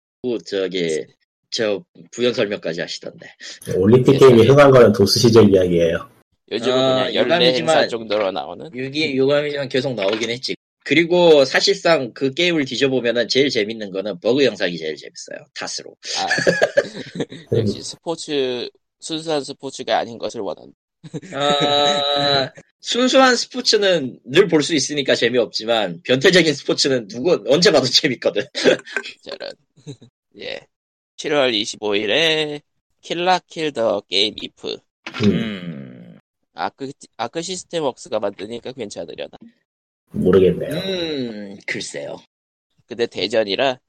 [0.46, 1.06] 저기,
[1.52, 3.28] 저, 부연 설명까지 하시던데.
[3.76, 6.10] 올림픽 게임이 흥한 거는 도스 시절 이야기예요
[6.52, 8.70] 요즘은 아, 그냥 유감이지만- 행사 정도로 나오는.
[8.76, 10.56] 유기, 유감이지만 계속 나오긴 했지.
[10.84, 15.46] 그리고 사실상 그 게임을 뒤져보면은 제일 재밌는 거는 버그 영상이 제일 재밌어요.
[15.54, 15.96] 탓으로.
[16.18, 16.26] 아,
[17.58, 18.68] 역시 스포츠,
[19.00, 20.72] 순수한 스포츠가 아닌 것을 원한다.
[21.34, 28.44] 아, 순수한 스포츠는 늘 볼 수 있으니까 재미없지만, 변태적인 스포츠는 누구, 언제 봐도 재밌거든.
[29.24, 29.52] 저런.
[30.40, 30.60] 예.
[31.18, 32.62] 7월 25일에
[33.02, 34.78] 킬라킬 더 게임 이프.
[35.24, 36.20] 음, 음,
[36.54, 39.32] 아크, 아크 시스템 웍스가 만드니까 괜찮으려나.
[40.12, 40.72] 모르겠네요.
[40.72, 42.18] 음, 글쎄요.
[42.88, 43.80] 근데 대전이라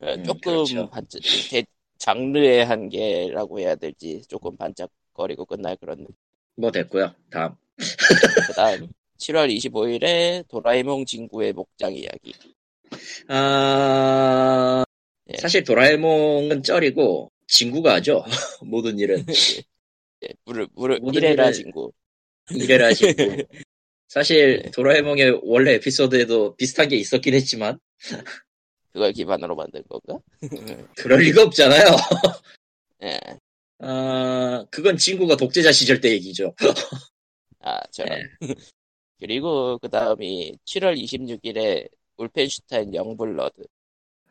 [0.00, 0.90] 어, 음, 조금 그렇죠.
[0.90, 1.64] 반짝, 대,
[1.98, 6.14] 장르의 한계라고 해야 될지 조금 반짝거리고 끝날 그런 느낌.
[6.56, 7.14] 뭐 됐고요.
[7.30, 7.54] 다음.
[7.76, 8.88] 그 다음
[9.18, 12.32] 7월 25일에 도라에몽 진구의 목장 이야기.
[13.28, 14.84] 아,
[15.32, 15.36] 예.
[15.38, 18.24] 사실 도라에몽은 쩔이고 진구가 하죠.
[18.64, 19.24] 모든 일은
[20.24, 21.92] 예, 물을, 물을, 모든 이래라 일을- 진구.
[22.50, 23.14] 이래라 진구.
[24.08, 24.70] 사실 네.
[24.70, 27.80] 도라에몽의 원래 에피소드에도 비슷한 게 있었긴 했지만
[28.92, 30.22] 그걸 기반으로 만든 건가?
[30.96, 31.84] 그럴 리가 없잖아요.
[33.02, 33.18] 예.
[33.78, 36.54] 아, 그건 친구가 독재자 시절 때 얘기죠.
[37.60, 38.18] 아, 저런.
[38.18, 38.24] 네.
[39.18, 43.62] 그리고 그 다음이 7월 26일에 울펜슈타인 영블러드.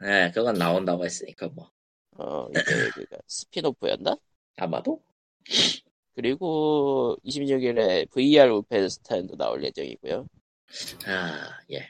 [0.01, 1.69] 네, 그건 나온다고 했으니까 뭐
[2.17, 2.61] 어, 이게
[2.95, 4.17] 그가 spin-off였나?
[4.57, 5.01] 아마도
[6.15, 10.27] 그리고 26일에 VR 울펜슈타인도 나올 예정이고요.
[11.07, 11.89] 아 예.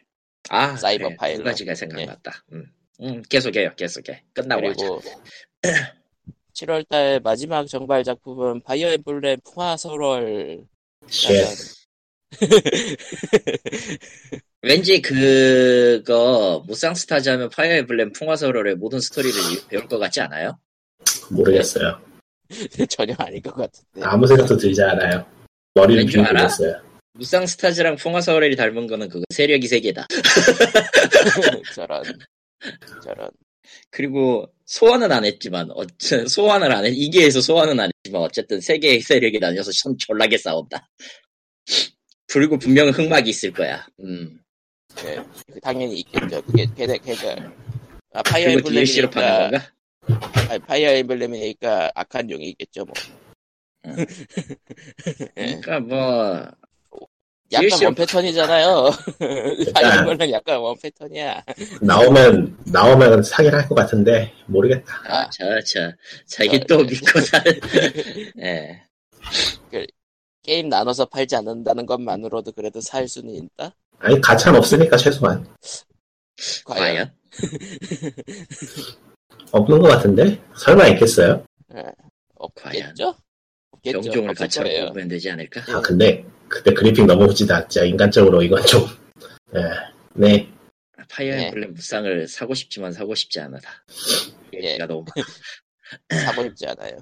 [0.50, 1.38] 아 사이버 그래, 파일럿.
[1.40, 2.46] 두 가지가 생각났다.
[2.54, 2.74] 음.
[3.02, 4.24] 음, 계속해요, 계속해.
[4.34, 4.62] 끝나고.
[4.62, 5.02] 그리고
[6.54, 10.64] 7월달 마지막 정발 작품은 파이어 엠블렘 풍화설월.
[11.08, 11.46] Shit.
[14.62, 19.36] 왠지 그거 무쌍 스타즈 하면 파이어 엠블렘 풍화설월의 모든 스토리를
[19.68, 20.58] 배울 것 같지 않아요?
[21.32, 22.00] 모르겠어요.
[22.90, 24.02] 전혀 아닐 것 같은데.
[24.04, 25.26] 아무 생각도 들지 않아요.
[25.74, 26.30] 머리를 왠줄 알아?
[26.30, 26.82] 빙글었어요.
[27.14, 30.08] 무쌍 스타즈랑 풍화설월이 닮은 거는 그거 세력이 세 개다.
[31.76, 32.04] 저런.
[33.04, 33.30] 저런.
[33.90, 39.02] 그리고 소환은 안 했지만 어째 소환을 안 했, 이게에서 소환은 안 했지만 어쨌든 세 개의
[39.02, 40.90] 세력이 나뉘어서 참 졸라게 싸운다.
[42.28, 43.86] 그리고 분명 흑막이 있을 거야.
[44.00, 44.40] 음.
[45.06, 45.18] 예,
[45.62, 46.42] 당연히 있겠죠.
[46.44, 47.52] 그게 걔네 걔가
[48.14, 49.74] 아, 파이어 DLC로 파는 엠블렘이니까 건가?
[50.50, 52.86] 아니, 파이어 엠블렘이니까 악한 용이 있겠죠.
[52.86, 52.94] 뭐.
[55.36, 56.48] 그러니까 뭐
[57.52, 58.90] 약간 DLC 로 one pattern이잖아요.
[60.18, 61.44] 엠블렘 약간 one pattern이야.
[61.82, 64.94] 나오면 나오면 사기를 할 것 같은데 모르겠다.
[65.08, 65.92] 아, 저, 저,
[66.26, 66.84] 자기 저, 또 네.
[66.92, 67.44] 믿고 살,
[68.42, 68.82] 예.
[70.44, 73.74] 게임 나눠서 팔지 않는다는 것만으로도 그래도 살 수는 있다.
[74.00, 75.46] 아니 가차는 없으니까 최소한
[76.66, 76.84] 과연.
[76.84, 77.12] 과연?
[79.52, 81.46] 없는 것 같은데 설마 있겠어요?
[81.76, 81.84] 예,
[82.36, 83.16] 없겠죠?
[83.90, 84.64] 없겠죠.
[84.64, 84.82] 거예요.
[84.84, 85.62] 하고 보면 되지 않을까?
[85.76, 87.68] 아 근데 그때 그래픽 너무 후지다.
[87.68, 88.82] 진짜 인간적으로 이건 좀
[89.56, 89.62] 예.
[90.14, 90.50] 네.
[91.10, 91.48] 파이어 네.
[91.48, 93.70] 엠블렘 무쌍을 사고 싶지만 사고 싶지 않아다.
[94.54, 94.78] 예.
[94.78, 95.06] 너무
[96.10, 96.98] 사고 싶지 않아요.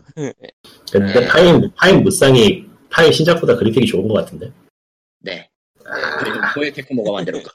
[0.91, 1.27] 근데 네.
[1.27, 4.51] 파인 파인 무쌍이 파인 신작보다 그래픽이 좋은 것 같은데.
[5.19, 5.49] 네.
[6.19, 7.49] 그리고 코에 테크모가 만들었고.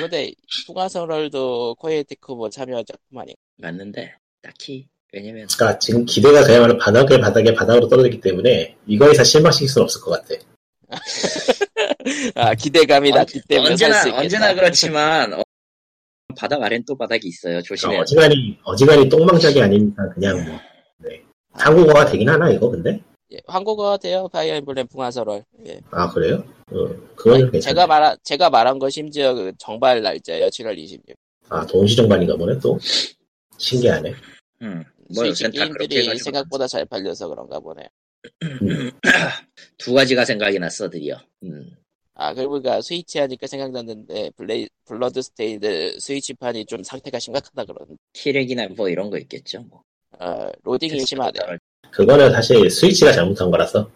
[0.00, 0.32] 근데
[0.66, 3.40] 풍화설월도 코에이 테크모 참여 작품 아닌가?
[3.58, 9.84] 맞는데 딱히 왜냐면 그러니까 지금 기대가 그야말로 바닥에 바닥에 바닥으로 떨어지기 때문에 이거에서 실망시킬 수는
[9.84, 10.40] 없을 것 같아.
[12.36, 14.22] 아 기대감이 낮기 때문에 언제나 살수 있겠다.
[14.22, 15.42] 언제나 그렇지만 어,
[16.36, 17.60] 바닥 아래는 또 바닥이 있어요.
[17.62, 18.02] 조심해야 돼.
[18.02, 20.58] 어지간히 어지간히 똥망작이 아니니까 그냥 뭐
[20.98, 21.22] 네.
[21.52, 23.00] 한국어가 되긴 하나 이거 근데?
[23.32, 24.28] 예, 한국어가 돼요.
[24.32, 25.44] 파이어 엠블렘 풍화설월.
[25.66, 25.80] 예.
[25.90, 26.42] 아 그래요?
[26.72, 27.60] 어, 그건 아니, 괜찮아.
[27.60, 30.46] 제가 말한 제가 말한 거 심지어 그 정발 날짜예요.
[30.46, 31.14] 7월 26일.
[31.48, 32.78] 아 동시정반인가 보네 또.
[33.58, 34.14] 신기하네.
[34.62, 37.86] 음, 뭐 스위치 그렇게 게임들이 생각보다 잘 팔려서 그런가 보네요.
[38.42, 38.90] 음.
[39.78, 41.18] 두 가지가 생각이 났어 드디어.
[41.42, 41.70] 음.
[42.14, 48.68] 아 그리고 그러니까 스위치 하니까 생각났는데 블레이 블러드 스테인드 스위치판이 좀 상태가 심각하다 그러는데 티렉이나
[48.76, 49.62] 뭐 이런 거 있겠죠.
[49.62, 49.82] 뭐.
[50.18, 51.38] 어, 로딩이 심하네.
[51.90, 53.90] 그거는 사실 스위치가 잘못한 거라서.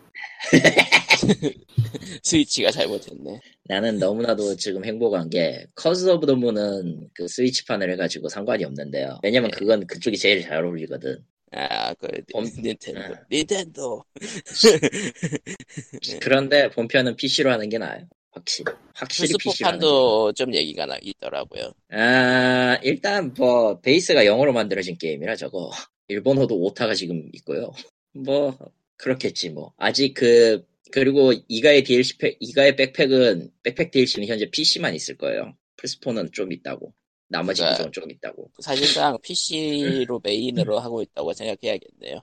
[2.23, 3.41] 스위치가 잘못했네.
[3.65, 9.21] 나는 너무나도 지금 행복한 게 커스 오브 더 문은 그 스위치판을 해가지고 상관이 없는데요.
[9.23, 9.57] 왜냐면 네.
[9.59, 11.23] 그건 그쪽이 제일 잘 어울리거든.
[11.53, 13.15] 아 그 본- 닌텐도 네.
[13.31, 16.19] 닌텐도 네.
[16.21, 18.09] 그런데 본편은 PC로 하는 게 나아요.
[18.33, 18.73] 확실히.
[18.95, 19.53] 확실히 PC로.
[19.53, 21.73] 플스포판도 좀 얘기가 나 있더라고요.
[21.93, 25.71] 아, 일단 뭐 베이스가 영어로 만들어진 게임이라 저거
[26.09, 27.73] 일본어도 오타가 지금 있고요.
[28.13, 28.59] 뭐
[28.97, 29.73] 그렇겠지 뭐.
[29.77, 35.57] 아직 그 그리고 이가의 DLC 팩, 이가의 백팩은 백팩 DLC는 현재 PC만 있을 거예요.
[35.77, 36.95] 플스4는 좀 있다고.
[37.29, 38.53] 나머지 그러니까- 기종은 좀 있다고.
[38.63, 42.21] 사실상 PC로 메인으로 하고 있다고 생각해야겠네요.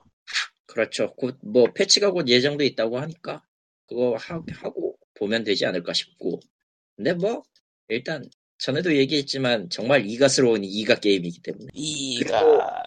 [0.64, 1.12] 그렇죠.
[1.16, 3.44] 곧 뭐 패치가 곧 예정돼 있다고 하니까
[3.86, 6.40] 그거 하, 하고 보면 되지 않을까 싶고.
[6.96, 7.42] 근데 뭐
[7.88, 8.24] 일단
[8.56, 11.66] 전에도 얘기했지만 정말 이가스러운 이가 게임이기 때문에.
[11.74, 12.82] 이가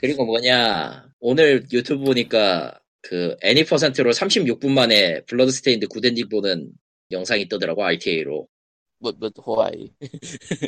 [0.00, 6.70] 그리고 뭐냐 오늘 유튜브 보니까 그 any percent로 36분 만에 블러드 스테인드 good ending 보는
[7.12, 8.48] 영상이 뜨더라고 RTA로.
[8.98, 9.92] 뭇뭇 호아이.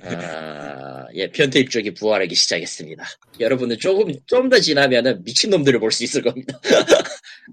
[0.04, 3.04] 아, 예, 변태 일족이 부활하기 시작했습니다.
[3.40, 6.60] 여러분은 조금, 좀 더 지나면은 미친 놈들을 볼 수 있을 겁니다.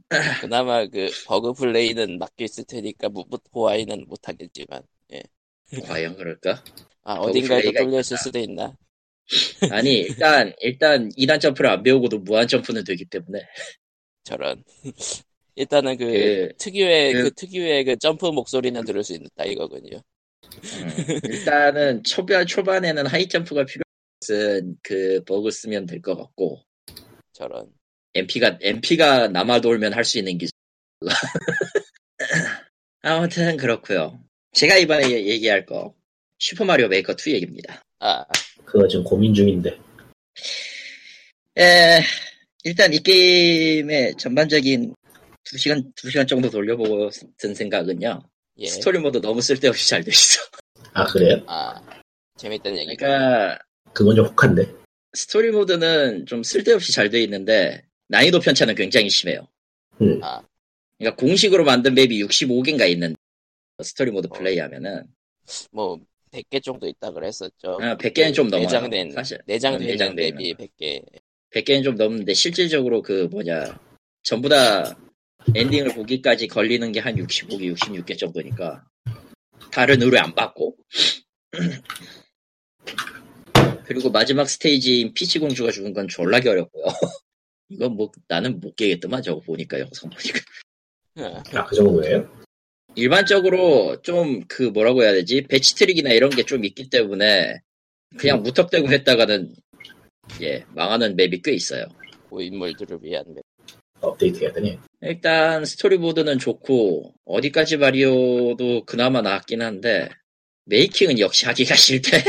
[0.41, 4.83] 그나마 그 버그 플레이는 막혀 있을 테니까 뭇뭇 호아이는 못 하겠지만.
[5.85, 6.63] 과연 그럴까?
[7.03, 8.17] 아, 어딘가에 뚫려 있을 있구나.
[8.17, 8.77] 수도 있나?
[9.71, 13.41] 아니, 일단, 일단, 2단 점프를 안 배우고도 무한 점프는 되기 때문에.
[14.25, 14.63] 저런.
[15.55, 20.01] 일단은 그, 그, 특유의, 그, 그- 특유의 그 점프 목소리는 들을 수 있다 이거군요.
[20.43, 26.61] 음, 일단은 초반, 초반에는 high jump가 필요한 그 버그 쓰면 될 것 같고,
[27.33, 27.71] 저런.
[28.15, 30.51] MP가, MP가 남아 돌면 할 수 있는 기술.
[33.01, 34.19] 아무튼 그렇고요
[34.53, 35.93] 제가 이번에 얘- 얘기할 거,
[36.39, 37.81] 슈퍼 마리오 메이커 2 얘기입니다.
[37.99, 38.25] 아,
[38.65, 39.77] 그거 지금 고민 중인데.
[41.57, 41.99] 에,
[42.65, 44.95] 일단 이 게임의 전반적인
[45.43, 48.23] 2시간, 2시간 정도 돌려보고 든 생각은요.
[48.57, 48.65] 예.
[48.65, 50.41] 스토리 모드 너무 쓸데없이 잘 돼 있어.
[50.93, 51.43] 아, 그래요?
[51.45, 51.79] 아,
[52.37, 52.95] 재밌다는 얘기.
[52.95, 53.59] 그러니까,
[53.93, 54.73] 그건 좀 혹한데.
[55.13, 59.47] 스토리 모드는 좀 쓸데없이 잘 돼 있는데, 난이도 편차는 굉장히 심해요.
[60.01, 60.19] 음.
[60.23, 60.41] 아,
[60.97, 63.15] 그러니까 공식으로 만든 맵이 65개인가 있는
[63.83, 64.29] 스토리 모드 어.
[64.31, 65.03] 플레이 하면은,
[65.71, 65.99] 뭐,
[66.31, 67.77] 100개 정도 있다 그랬었죠.
[67.79, 68.65] 아, 100개는 좀 넘어요.
[68.65, 69.37] 내장된, 사실.
[69.45, 71.03] 내장된 어, 내장된 맵이 100개.
[71.51, 73.79] 100개는 좀 넘는데, 실질적으로 그 뭐냐,
[74.23, 74.97] 전부 다
[75.55, 78.83] 엔딩을 보기까지 걸리는 게 한 65개, 66개 정도니까,
[79.71, 80.75] 다른 의뢰 안 받고,
[83.85, 86.85] 그리고 마지막 스테이지인 피치 공주가 죽은 건 졸라게 어렵고요.
[87.69, 90.39] 이건 뭐, 나는 못 깨겠더만, 저거 보니까, 영상 보니까.
[91.17, 92.29] 어, 아, 그 정도예요?
[92.95, 97.59] 일반적으로 좀 그 뭐라고 해야 되지 배치 트릭이나 이런 게 좀 있기 때문에
[98.17, 99.53] 그냥 무턱대고 했다가는
[100.41, 101.85] 예 망하는 map이 꽤 있어요.
[102.29, 103.43] 고인물들을 위한 map.
[104.01, 104.77] 업데이트 해야 되니?
[105.01, 110.09] 일단 스토리 모드는 좋고 어디까지 마리오도 그나마 나았긴 한데
[110.65, 112.23] making은 역시 하기가 싫대.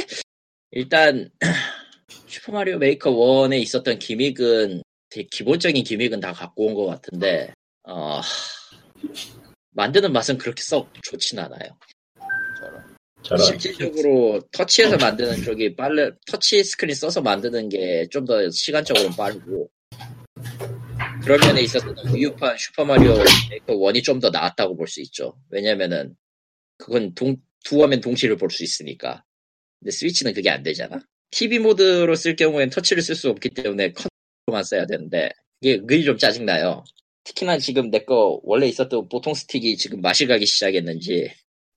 [0.70, 1.30] 일단
[2.28, 7.52] 슈퍼마리오 메이커 1에 있었던 기믹은 되게 기본적인 기믹은 다 갖고 온 것 같은데
[7.85, 8.20] 어,
[9.70, 11.70] 만드는 맛은 그렇게 썩 좋진 않아요.
[13.27, 13.45] 저런.
[13.45, 19.69] 실질적으로 터치해서 만드는 쪽이 빨리 터치 스크린 써서 만드는 게 좀 더 시간적으로 빠르고
[21.23, 23.17] 그런 면에 있어서 Wii U판 슈퍼마리오
[23.51, 25.37] 메이커 1이 좀 더 나았다고 볼 수 있죠.
[25.51, 26.15] 왜냐면은
[26.79, 29.25] 그건 동, 두 화면 동시를 볼 수 있으니까.
[29.81, 31.01] 근데 스위치는 그게 안 되잖아.
[31.31, 36.17] TV 모드로 쓸 경우엔 터치를 쓸 수 없기 때문에 컨트롤만 써야 되는데 이게 은근히 좀
[36.19, 36.85] 짜증나요.
[37.25, 41.33] 특히나 지금 내 거 원래 있었던 보통 스틱이 지금 맛이 가기 시작했는지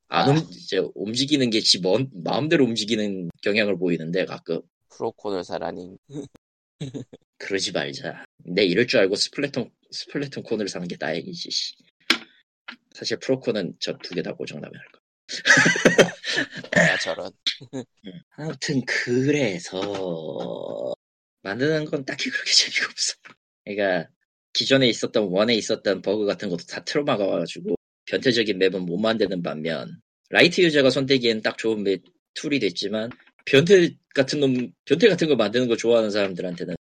[0.10, 0.32] 안 아.
[0.32, 1.82] 움, 이제 움직이는 게 지
[2.24, 5.98] 마음대로 움직이는 경향을 보이는데 가끔 프로콘을 사라니.
[7.38, 8.26] 그러지 말자.
[8.45, 11.50] 내 이럴 줄 알고 스플래툰 스플래툰 콘을 사는 게 다행이지.
[11.52, 11.74] 씨.
[12.93, 15.00] 사실 프로콘은 저 두 개 다 고장나면 할 거.
[16.76, 17.32] 아, 저런.
[18.38, 20.93] 아무튼 그래서
[21.43, 23.13] 만드는 건 딱히 그렇게 재미가 없어.
[23.65, 24.10] 그러니까
[24.54, 27.76] 기존에 있었던 one에 있었던 버그 같은 것도 다 틀어막아가지고
[28.10, 32.02] 변태적인 map은 못 만드는 반면 light user가 손대기엔 딱 좋은 map
[32.36, 33.10] tool이 됐지만
[33.45, 36.76] 변태 같은 놈 변태 같은 거 만드는 거 좋아하는 사람들한테는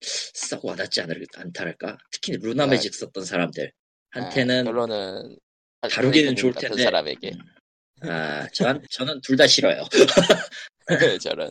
[0.00, 1.98] 썩 와닿지 않을 않다랄까.
[2.10, 3.72] 특히 루나 아, 매직 썼던 사람들
[4.10, 5.36] 한테는 아, 결론은
[5.90, 6.82] 다루기는 좋을 텐데.
[6.82, 7.32] 사람에게
[8.02, 9.84] 아, 전, 저는 둘 다 싫어요.
[11.22, 11.50] 저런.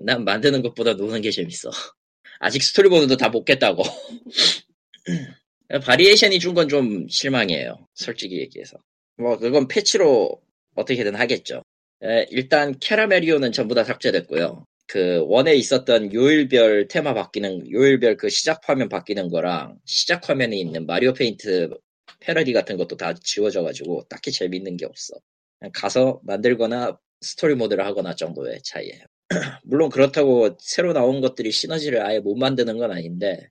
[0.00, 1.70] 난 만드는 것보다 노는 게 재밌어.
[2.40, 3.82] 아직 스토리 모드도 다 못 깼다고.
[5.68, 7.86] variation이 준 건 좀 실망이에요.
[7.94, 8.78] 솔직히 얘기해서.
[9.18, 10.40] 뭐, 그건 패치로
[10.76, 11.62] 어떻게든 하겠죠.
[12.04, 14.64] 에, 일단, 캐라마리오는 전부 다 삭제됐고요.
[14.86, 20.86] 그, one에 있었던 요일별 테마 바뀌는, 요일별 그 시작 화면 바뀌는 거랑, 시작 화면에 있는
[20.86, 21.70] 마리오 페인트
[22.20, 25.14] 패러디 같은 것도 다 지워져가지고, 딱히 재밌는 게 없어.
[25.58, 29.02] 그냥 가서 만들거나, 스토리 모드를 하거나 정도의 차이예요.
[29.64, 33.46] 물론 그렇다고 새로 나온 것들이 시너지를 아예 못 만드는 건 아닌데 야,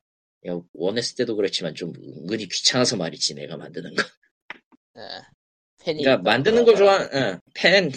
[0.74, 4.04] 원했을 때도 그렇지만 좀 은근히 귀찮아서 말이지 내가 만드는 거.
[4.98, 5.02] 예.
[5.84, 6.76] 팬이 그러니까 만드는 거 그러더라고요.
[6.76, 7.92] 좋아, 응, 펜이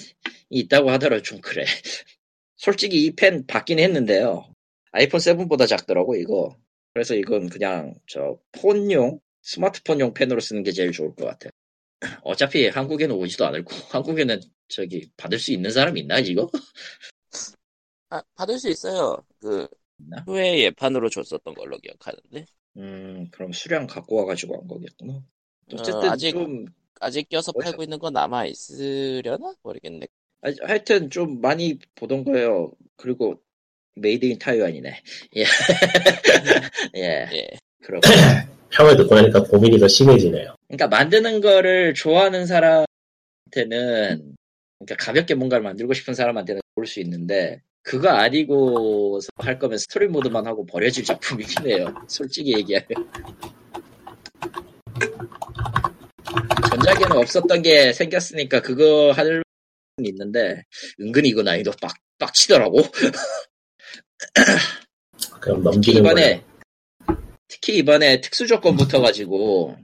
[0.50, 1.64] 있다고 하더라도 좀 그래.
[2.56, 4.52] 솔직히 이 펜 받긴 했는데요.
[4.92, 6.56] 아이폰 7보다 작더라고 이거.
[6.94, 11.50] 그래서 이건 그냥 저 폰용 스마트폰용 펜으로 쓰는 게 제일 좋을 것 같아.
[12.24, 13.74] 어차피 한국에는 오지도 않을 거.
[13.90, 16.51] 한국에는 저기 받을 수 있는 사람 있나 이거?
[18.11, 19.16] 아, 받을 수 있어요.
[19.40, 19.68] 그?
[20.26, 22.44] 후에 예판으로 줬었던 걸로 기억하는데
[22.76, 25.22] 음, 그럼 수량 갖고 와가지고 한 거겠구나.
[25.72, 26.66] 어쨌든 어, 아직- 좀,
[27.01, 30.07] 아직 껴서 어디서- 팔고 있는 건 남아 있으려나 모르겠네.
[30.42, 32.70] 아, 하여튼 좀 많이 보던 거예요.
[32.96, 33.40] 그리고
[33.96, 35.03] 메이드 인 타이완이네.
[35.36, 35.42] 예.
[36.96, 37.49] 예, 예.
[37.82, 38.01] 그렇고.
[38.70, 40.55] 평을 듣고 나니까 고민이 더 심해지네요.
[40.68, 42.86] 그러니까 만드는 거를 좋아하는 사람한테는
[44.78, 50.66] 그러니까 가볍게 뭔가를 만들고 싶은 사람한테는 볼수 있는데 그거 아니고 할 거면 스토리 모드만 하고
[50.66, 51.95] 버려질 작품이긴 해요.
[52.07, 52.86] 솔직히 얘기하면.
[56.70, 59.43] 전작에는 없었던 게 생겼으니까 그거 할
[60.05, 60.64] 있는데
[61.01, 62.82] 은근히 이거 난이도 빡 빡치더라고.
[65.41, 66.43] 그럼 넘기는 이번에
[67.07, 67.22] 거예요.
[67.49, 69.78] 특히 이번에 특수 조건 붙어가지고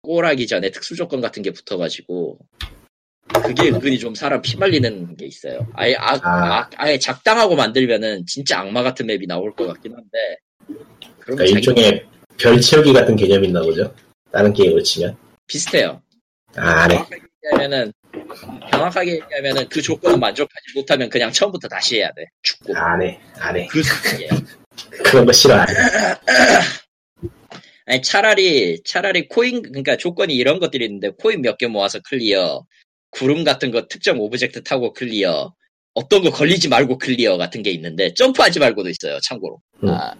[0.00, 2.38] 꼬라기 전에 특수 조건 같은 게 붙어가지고
[3.34, 5.66] 그게 은근히 좀 사람 피말리는 게 있어요.
[5.74, 6.58] 아예 아, 아.
[6.60, 10.78] 아, 아예 작당하고 만들면은 진짜 악마 같은 맵이 나올 것 같긴 한데
[11.20, 12.04] 그러니까 일종의
[12.38, 13.94] 별 채우기 같은 개념이 있나 보죠.
[14.32, 15.16] 다른 게임으로 치면.
[15.46, 16.00] 비슷해요.
[16.56, 16.94] 아, 네.
[16.96, 17.92] 정확하게 얘기하면은
[18.72, 22.24] 정확하게 얘기하면은 그 조건을 만족하지 못하면 그냥 처음부터 다시 해야 돼.
[22.42, 23.18] 죽고 안 해.
[23.38, 23.66] 안 해.
[23.66, 24.30] 그 수준이에요.
[25.04, 25.64] 그런 거 싫어.
[27.86, 32.64] 아니 차라리 차라리 코인 그러니까 조건이 이런 것들이 있는데 코인 몇 개 모아서 clear
[33.10, 35.54] 구름 같은 거 특정 object 타고 clear
[35.94, 39.60] 어떤 거 걸리지 말고 clear 같은 게 있는데 점프하지 말고도 있어요 참고로.
[39.84, 39.88] 음.
[39.88, 40.14] 아,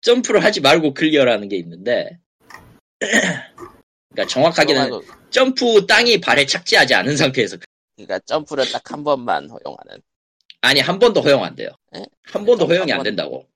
[0.00, 2.18] 점프를 하지 말고 clear라는 게 있는데
[3.00, 7.56] 그러니까 정확하게는 말고, 점프 땅이 발에 착지하지 않은 상태에서.
[7.96, 10.00] 그러니까 점프를 딱 한 번만 허용하는.
[10.60, 11.70] 아니 한 번도 허용 안 돼요.
[11.94, 12.02] 에?
[12.24, 13.46] 한 번도 점- 허용이 한안 번- 된다고.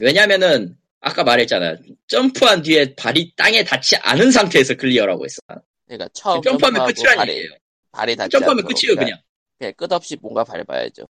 [0.00, 1.76] 왜냐면은 아까 말했잖아
[2.08, 5.38] 점프한 뒤에 발이 땅에 닿지 않은 상태에서 clear라고 했어.
[5.86, 7.50] 그러니까 처음 점프하면 끝이란 발이, 얘기예요
[7.96, 9.18] 발이 닿지 점프하면 끝이에요 그러니까 그냥
[9.58, 11.06] 그냥 끝없이 뭔가 밟아야죠.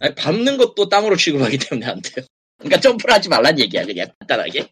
[0.00, 2.26] 아니, 밟는 것도 땅으로 취급하기 때문에 안 돼요.
[2.58, 4.70] 그러니까 점프를 하지 말란 얘기야, 그냥 간단하게.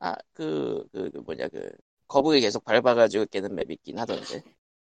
[0.00, 1.70] 아, 그, 그, 그 뭐냐, 그,
[2.08, 4.42] 거북이 계속 밟아가지고 깨는 map 있긴 하던데.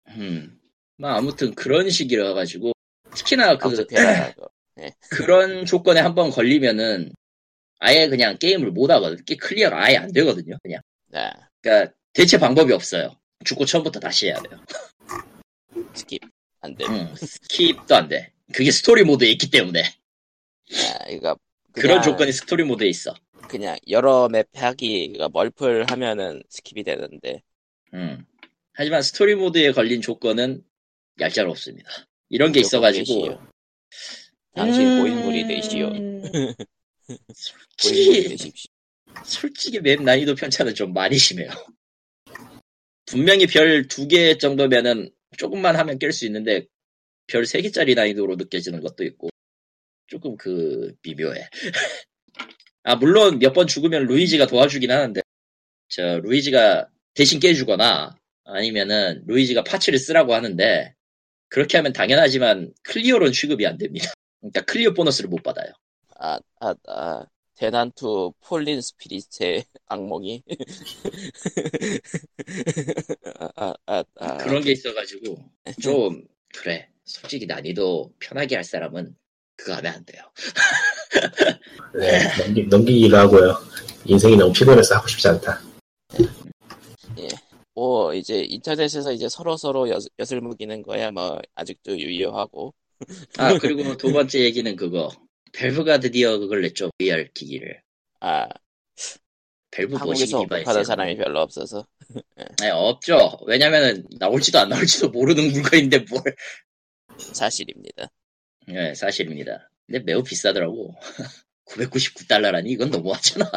[0.09, 0.61] 음.
[0.97, 2.73] 뭐 아무튼 그런 식이라 가지고
[3.15, 4.35] 특히나 그 변화가.
[5.11, 7.13] 그런 조건에 한번 걸리면은
[7.79, 9.25] 아예 그냥 게임을 못 하거든.
[9.25, 10.57] 게 clear가 아예 안 되거든요.
[10.63, 10.81] 그냥.
[11.09, 13.17] 네, 그러니까 대체 방법이 없어요.
[13.45, 14.61] 죽고 처음부터 다시 해야 돼요.
[15.95, 16.21] skip.
[16.61, 16.85] 안 돼.
[16.87, 17.15] 음.
[17.15, 18.33] skip도 안 돼.
[18.53, 21.37] 그게 스토리 모드에 있기 때문에 아, 이거.
[21.73, 23.15] 그런 조건이 스토리 모드에 있어.
[23.49, 27.43] 그냥 여러 map 하기, 그러니까 멀플 하면은 skip이 되는데.
[27.95, 28.25] 음.
[28.73, 30.63] 하지만 스토리 모드에 걸린 조건은
[31.21, 31.89] 얄짤 없습니다.
[32.29, 33.47] 이런 게 있어가지고 되시오.
[34.55, 35.01] 당신 음.
[35.03, 35.91] 고인물이 되시오.
[37.77, 38.53] 솔직히.
[39.25, 41.51] 솔직히 map 난이도 편차는 좀 많이 심해요.
[43.07, 46.67] 분명히 별 두 개 정도면은 조금만 하면 깰 수 있는데
[47.27, 49.31] 별 세 개짜리 난이도로 느껴지는 것도 있고
[50.09, 51.49] 조금 그 미묘해.
[52.85, 55.21] 아 물론 몇 번 죽으면 루이지가 도와주긴 하는데
[55.89, 60.95] 저 루이지가 대신 깨주거나 아니면은 루이지가 parts를 쓰라고 하는데
[61.49, 64.13] 그렇게 하면 당연하지만 clear로는 취급이 안 됩니다.
[64.41, 65.73] 그러니까 clear 보너스를 못 받아요.
[66.19, 67.27] 아, 아, 아.
[67.57, 70.43] 대난투 폴린 스피릿의 악몽이.
[73.39, 74.37] 아, 아, 아, 아.
[74.39, 75.39] 그런 게 있어가지고
[75.81, 76.25] 좀
[76.55, 79.15] 그래 솔직히 난이도 편하게 할 사람은
[79.57, 80.23] 그거 하면 안 돼요
[81.95, 83.57] 네, 넘기, 넘기기로 하고요.
[84.07, 85.61] 인생이 너무 피곤해서 하고 싶지 않다.
[87.75, 92.73] 뭐 이제 인터넷에서 이제 서로 서로 엿, 엿을 먹이는 거야 뭐 아직도 유효하고
[93.37, 95.11] 아 그리고 두 번째 얘기는 그거
[95.55, 97.81] 밸브가 드디어 그걸 냈죠 VR 기기를.
[98.21, 98.49] 아
[99.71, 101.87] 밸브 한국에서 device 사람이 별로 없어서.
[102.61, 103.39] 아니 없죠.
[103.47, 106.23] 왜냐면은 나올지도 안 나올지도 모르는 물건인데 뭘.
[107.19, 108.11] 사실입니다.
[108.67, 109.71] 네, 사실입니다.
[109.87, 110.95] 근데 매우 비싸더라고.
[111.67, 112.67] 999달러라니?
[112.69, 113.51] 이건 너무하잖아.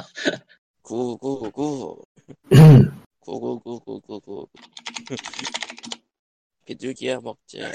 [0.81, 2.03] 999
[3.19, 4.47] 99999
[6.65, 7.71] 비둘기야 먹자.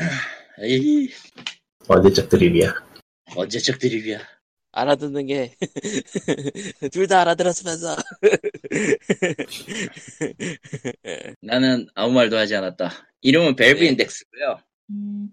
[0.62, 1.10] 에이.
[1.88, 2.91] 언제적 드립이야.
[3.36, 4.20] 언제적 드립이야
[4.72, 5.54] 알아듣는 게
[6.92, 7.96] 둘 다 알아들었으면서
[11.40, 13.86] 나는 아무 말도 하지 않았다 이름은 밸브 네.
[13.88, 14.58] 인덱스고요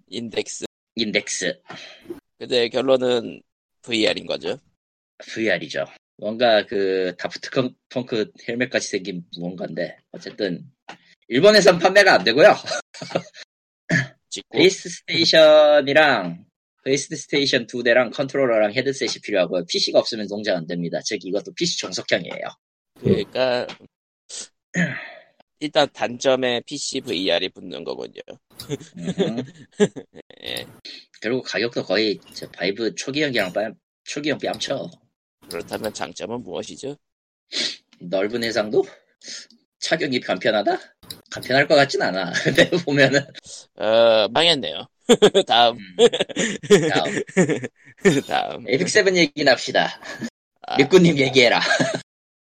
[0.07, 0.65] 인덱스.
[0.95, 1.61] 인덱스
[2.37, 3.41] 근데 결론은
[3.81, 4.57] VR인 거죠.
[5.17, 5.85] VR이죠.
[6.17, 10.63] 뭔가 그 다프트 펑- 펑크 헬멧 같이 생긴 무언가인데 어쨌든
[11.27, 12.55] 일본에선 판매가 안 되고요.
[14.51, 16.45] base station이랑
[16.89, 19.65] base station 두 대랑 컨트롤러랑 헤드셋이 필요하고요.
[19.65, 20.99] PC가 없으면 동작 안 됩니다.
[21.05, 22.45] 즉 이것도 PC 종속형이에요.
[22.99, 23.67] 그러니까
[25.59, 28.21] 일단 단점에 PC VR이 붙는 거군요.
[28.97, 29.43] 음.
[30.43, 30.65] 예.
[31.21, 33.75] 그리고 가격도 거의 저 바이브 초기형이랑 뺨,
[34.05, 34.89] 초기형 뺨쳐.
[35.47, 36.95] 그렇다면 장점은 무엇이죠?
[37.99, 38.83] 넓은 해상도?
[39.79, 40.79] 착용이 간편하다?
[41.29, 42.31] 간편할 것 같진 않아.
[42.43, 43.21] 근데 보면은
[43.75, 44.87] 어 망했네요.
[45.47, 49.99] 다음 음, 다음 다음 에픽 세븐 얘기나 합시다.
[50.67, 51.59] 아, 리꾸님 얘기해라.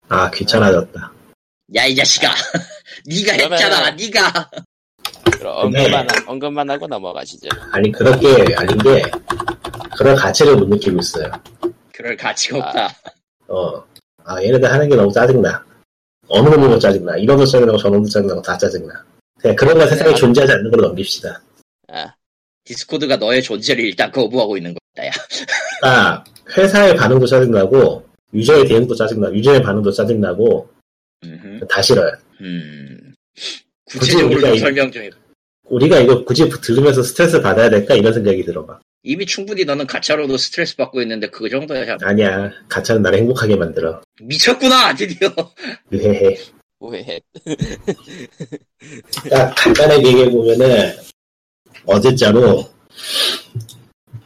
[0.10, 1.12] 아, 귀찮아졌다.
[1.76, 2.30] 야 이 자식아,
[3.08, 4.52] 네가 그러면은- 했잖아, 네가.
[5.38, 7.48] 그럼 언급만, 하- 언급만 하고 넘어가시죠.
[7.72, 9.02] 아니 그렇게 아닌 게
[9.98, 11.32] 그런 가치를 못 느끼고 있어요.
[11.94, 12.68] 그럴 가치가 아.
[12.68, 12.96] 없다.
[13.48, 13.84] 어,
[14.26, 15.64] 아 얘네들 하는 게 너무 짜증나.
[16.28, 17.18] 어느 놈도 짜증나.
[17.18, 18.94] 이놈도 짜증나고 저놈도 짜증나고 다 짜증나.
[19.40, 21.42] 그냥 그런 건 세상에 존재하지 않는 걸로 넘깁시다.
[21.90, 22.14] 아,
[22.76, 25.12] 디스코드가 너의 존재를 일단 거부하고 있는 거다, 야.
[25.84, 26.24] 아
[26.58, 29.32] 회사의 반응도 짜증나고 유저의 대응도 짜증나.
[29.34, 30.70] 유저의 반응도 짜증나고
[31.26, 31.68] 음흠.
[31.68, 32.12] 다 싫어요.
[32.42, 33.14] 음.
[33.86, 35.18] 굳이 구체적으로 우리가 설명 좀 해봐.
[35.66, 38.82] 우리가 이거 굳이 들으면서 스트레스 받아야 될까 이런 생각이 들어 막.
[39.04, 41.98] 이미 충분히 너는 가차로도 스트레스 받고 있는데 그 정도야.
[42.02, 42.52] 아니야.
[42.70, 44.02] 가차는 나를 행복하게 만들어.
[44.22, 45.30] 미쳤구나, 드디어.
[45.94, 46.38] 으헤헤.
[46.82, 47.22] 왜?
[49.30, 50.94] 딱 간단하게 얘기해보면은
[51.86, 52.70] 어제자로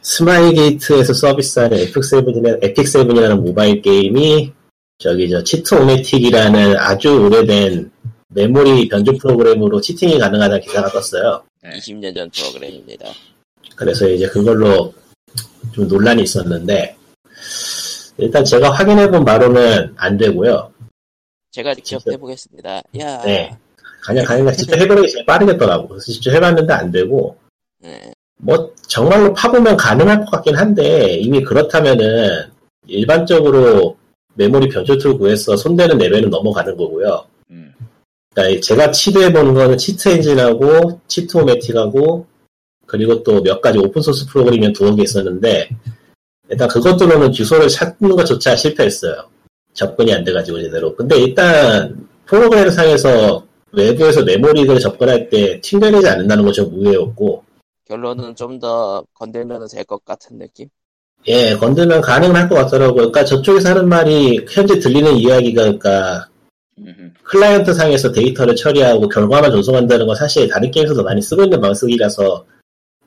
[0.02, 4.52] 스마일게이트에서 서비스하는 에픽7이라는, 에픽7이라는 모바일 게임이
[4.98, 7.90] 저기 저 Cheat-O-Matic이라는 아주 오래된
[8.28, 11.42] 메모리 변조 프로그램으로 cheating이 가능하다는 기사가 떴어요.
[11.64, 13.06] 20년 전 프로그램입니다.
[13.74, 14.94] 그래서 이제 그걸로
[15.72, 16.96] 좀 논란이 있었는데
[18.18, 20.72] 일단 제가 확인해본 바로는 안 되고요.
[21.50, 22.12] 제가 직접 진짜?
[22.12, 22.82] 해보겠습니다.
[23.00, 23.54] 야, 네.
[24.02, 25.88] 그냥 그냥 직접 해보는 게 제일 빠르겠더라고.
[25.88, 27.45] 그래서 직접 해봤는데 안 되고 네.
[28.38, 32.44] 뭐 정말로 파보면 가능할 것 같긴 한데 이미 그렇다면은
[32.86, 33.96] 일반적으로
[34.34, 37.24] 메모리 변조 툴 구해서 손대는 레벨은 넘어가는 거고요.
[37.50, 37.72] 음.
[38.34, 42.26] 그러니까 제가 시도해보는 거는 Cheat Engine하고 Cheat-O-Matic하고
[42.86, 45.68] 그리고 또 몇 가지 오픈소스 프로그램이 두어 개 있었는데
[46.50, 49.14] 일단 그것들로는 주소를 찾는 것조차 실패했어요.
[49.72, 50.94] 접근이 안 돼가지고 제대로.
[50.94, 57.42] 근데 일단 프로그램 상에서 외부에서 메모리를 접근할 때 튕겨내지 않는다는 건 좀 의외였고
[57.88, 60.68] 결론은 좀 더 건들면 될 것 같은 느낌?
[61.28, 62.94] 예, 건들면 가능할 것 같더라고요.
[63.10, 66.26] 그러니까 저쪽에서 하는 말이 현재 들리는 이야기가 그러니까.
[67.22, 72.44] 클라이언트 상에서 데이터를 처리하고 결과만 전송한다는 건 사실 다른 게임에서도 많이 쓰고 있는 방식이라서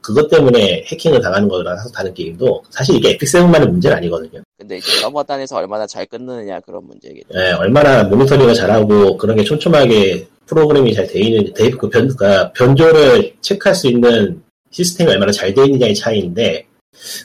[0.01, 4.41] 그것 때문에 해킹을 당하는 거라서 다른 게임도 사실 이게 에픽세븐만의 문제는 아니거든요.
[4.57, 7.27] 근데 이제 서버 단에서 얼마나 잘 끊느냐 그런 문제겠죠.
[7.35, 12.51] 예, 얼마나 모니터링을 잘하고 그런 게 촘촘하게 프로그램이 잘 돼 있는지 데이 그 변, 그러니까
[12.53, 16.67] 변조를 체크할 수 있는 시스템이 얼마나 잘돼 있느냐의 차이인데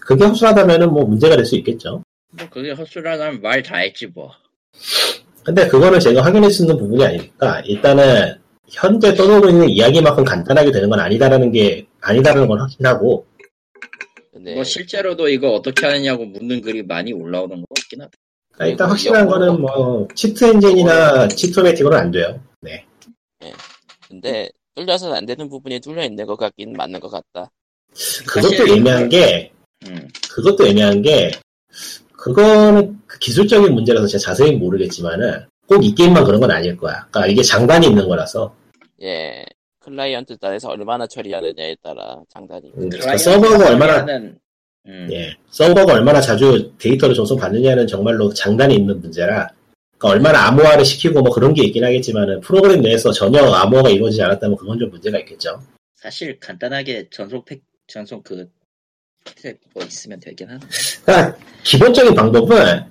[0.02, 2.02] 그게 허술하다면은 뭐 문제가 될 수 있겠죠.
[2.36, 4.30] 뭐 그게 헛소리라면 말 다 했지 뭐.
[5.44, 8.38] 근데 그거는 제가 확인할 수 있는 부분이 아니니까 일단은
[8.68, 13.26] 현재 떠돌고 있는 이야기만큼 간단하게 되는 건 아니다라는 게 아니다라는 건 확신하고
[14.32, 18.10] 근데 뭐 실제로도 이거 어떻게 하느냐고 묻는 글이 많이 올라오는 거 같긴 하다.
[18.52, 22.40] 그러니까 일단 그리고 확실한 거는 뭐 Cheat Engine이나 Cheat-O-Matic으로는 안 돼요.
[22.60, 22.84] 네.
[24.08, 27.50] 근데 뚫려서는 안 되는 부분이 뚫려 있는 것 같긴 맞는 것 같다.
[28.26, 29.52] 그것도 애매한 게
[29.86, 30.08] 음.
[30.30, 31.30] 그것도 애매한 게
[32.16, 37.06] 그거는 그 기술적인 문제라서 제가 자세히 모르겠지만은 꼭 이 게임만 그런 건 아닐 거야.
[37.10, 38.54] 그러니까 이게 장단이 있는 거라서
[39.02, 39.44] 예,
[39.80, 42.72] 클라이언트 단에서 얼마나 처리하느냐에 따라 장단이.
[42.76, 44.38] 음, 그러니까 서버가 얼마나 하는,
[44.86, 45.08] 음.
[45.10, 49.48] 예, 서버가 얼마나 자주 데이터를 전송받느냐는 정말로 장단이 있는 문제라,
[50.08, 54.78] 얼마나 암호화를 시키고 뭐 그런 게 있긴 하겠지만은 프로그램 내에서 전혀 암호화가 이루어지지 않았다면 그건
[54.78, 55.60] 좀 문제가 있겠죠.
[55.94, 58.46] 사실 간단하게 전송 팩 전송 그
[59.72, 60.66] 뭐 있으면 되긴 하는데.
[61.04, 62.84] 그러니까 기본적인 방법은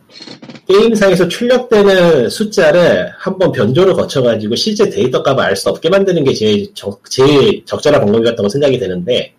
[0.68, 6.74] 게임상에서 출력되는 숫자를 한번 변조를 거쳐가지고 실제 데이터 값을 알 수 없게 만드는 게 제일,
[6.74, 9.34] 적, 제일 적절한 방법인 거 같다고 생각이 되는데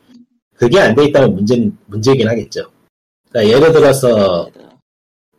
[0.56, 2.70] 그게 안 돼 있다면 문제 문제이긴 하겠죠.
[3.30, 4.48] 그러니까 예를 들어서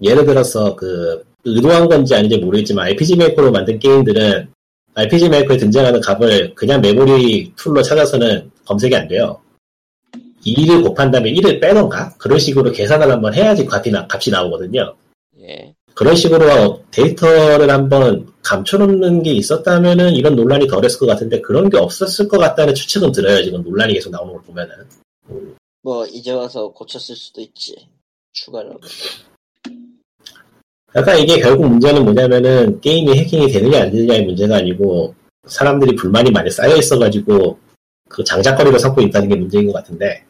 [0.02, 4.48] 예를 들어서 그 의도한 건지 아닌지 모르겠지만 RPG 메이커로 만든 게임들은
[4.96, 9.40] RPG 메이커에 등장하는 값을 그냥 메모리 툴로 찾아서는 검색이 안 돼요.
[10.46, 14.96] 2를 곱한 다음에 1을 빼던가 그런 식으로 계산을 한번 해야지 값이, 나, 값이 나오거든요.
[15.40, 21.78] 예, 그런 식으로 데이터를 한번 감춰놓는 게 있었다면은 이런 논란이 덜했을 것 같은데 그런 게
[21.78, 23.44] 없었을 것 같다는 추측은 들어요.
[23.44, 24.76] 지금 논란이 계속 나오는 걸 보면은.
[25.82, 27.88] 뭐 이제 와서 고쳤을 수도 있지.
[28.34, 28.80] 추가로.
[30.96, 35.14] 약간 이게 결국 문제는 뭐냐면은 게임이 해킹이 되느냐 안 되느냐의 문제가 아니고
[35.46, 37.60] 사람들이 불만이 많이 쌓여 있어가지고
[38.08, 40.26] 그 장작거리로 삼고 있다는 게 문제인 것 같은데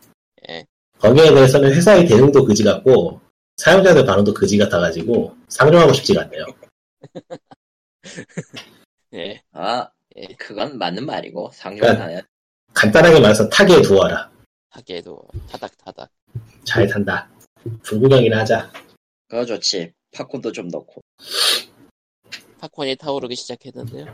[0.49, 0.65] 예.
[0.97, 3.21] 거기에 대해서는 회사의 대응도 그지 같고
[3.57, 6.45] 사용자들 반응도 그지 같아가지고 상종하고 싶지가 않네요.
[9.13, 9.87] 예, 아,
[10.17, 10.27] 예.
[10.37, 12.21] 그건 맞는 말이고 그러니까 상종하는
[12.73, 14.29] 간단하게 말해서 타게 두어라.
[14.69, 16.09] 하게도 타닥 타닥.
[16.65, 17.29] 잘 탄다.
[17.83, 18.71] 불구경이나 하자.
[19.29, 19.93] 그거 좋지.
[20.15, 21.01] 팝콘도 좀 넣고.
[22.59, 24.05] 팝콘이 타오르기 시작했는데요.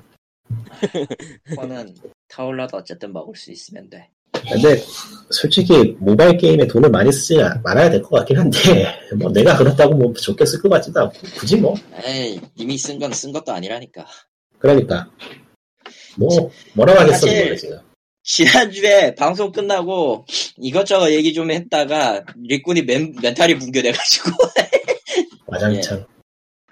[1.55, 1.95] 팝콘은
[2.27, 4.09] 타올라도 어쨌든 먹을 수 있으면 돼.
[4.33, 4.81] 근데
[5.29, 8.57] 솔직히 모바일 게임에 돈을 많이 쓰지 말아야 될 것 같긴 한데
[9.19, 13.11] 뭐 내가 그렇다고 뭐 좋게 쓸 것 같지도 않고 굳이 뭐 에이, 이미 쓴 건
[13.11, 14.05] 쓴 것도 아니라니까.
[14.57, 15.09] 그러니까
[16.17, 17.79] 뭐 뭐라고 하겠어 사실- 지금
[18.23, 20.25] 지난주에 방송 끝나고
[20.57, 24.31] 이것저것 얘기 좀 했다가 리꾼이 멘, 멘탈이 붕괴돼가지고
[25.51, 26.05] 와장창.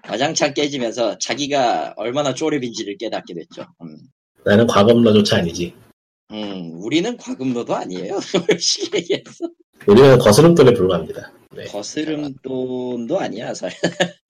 [0.07, 3.65] 와장창 깨지면서 자기가 얼마나 쪼렙인지를 깨닫게 됐죠.
[3.81, 3.97] 음,
[4.45, 5.73] 나는 과금러조차 아니지.
[6.31, 8.19] 음, 우리는 과금로도 아니에요.
[8.21, 9.49] 솔직히 얘기해서.
[9.87, 11.31] 우리는 거스름돈에 불과합니다.
[11.51, 11.65] 네.
[11.65, 13.79] 거스름돈도 아니야, 사실.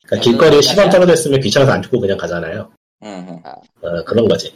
[0.05, 2.71] 그러니까 길거리에 십원 떨어졌으면 귀찮아서 안 줍고 그냥 가잖아요.
[3.03, 4.53] 음, 어, 그런 거지.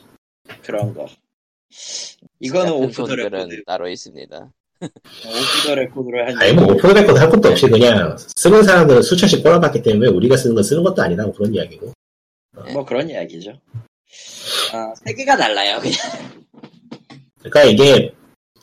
[0.64, 1.06] 그런 거.
[2.40, 3.64] 이거는 같은 오프 더 돈들은 레코드.
[3.66, 4.52] 따로 있습니다.
[4.84, 9.02] 오프 더 레코드를 한 아니, 뭐, 오프 더 레코드 할 것도 없이 그냥 쓰는 사람들은
[9.02, 11.94] 수천씩 꼬라박았기 때문에 우리가 쓰는 건 쓰는 것도 아니라고 그런 이야기고.
[12.74, 13.52] 뭐 그런 이야기죠.
[14.74, 15.98] 아, 세계가 달라요, 그냥.
[17.40, 18.14] 그러니까 이게,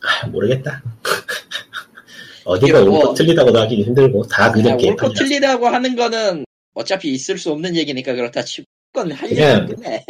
[0.03, 0.83] 아, 모르겠다.
[2.45, 5.15] 어디가 이게 뭐- 옳고 틀리다고도 하기 힘들고, 다 그냥 옳고 개판이야.
[5.15, 6.45] 틀리다고 하는 거는
[6.75, 10.05] 어차피 있을 수 없는 얘기니까 그렇다 치고 그건 하려면 끝내.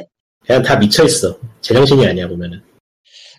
[0.46, 1.38] 그냥 다 미쳐있어.
[1.60, 2.62] 제정신이 아니야, 보면은.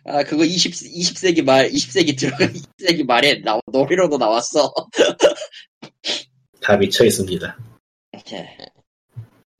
[0.06, 4.74] 아, 그거 20, 20세기 말, 20세기 들어가, 20세기 말에 나, 노래로도 나왔어.
[6.62, 7.58] 다 미쳐 있습니다.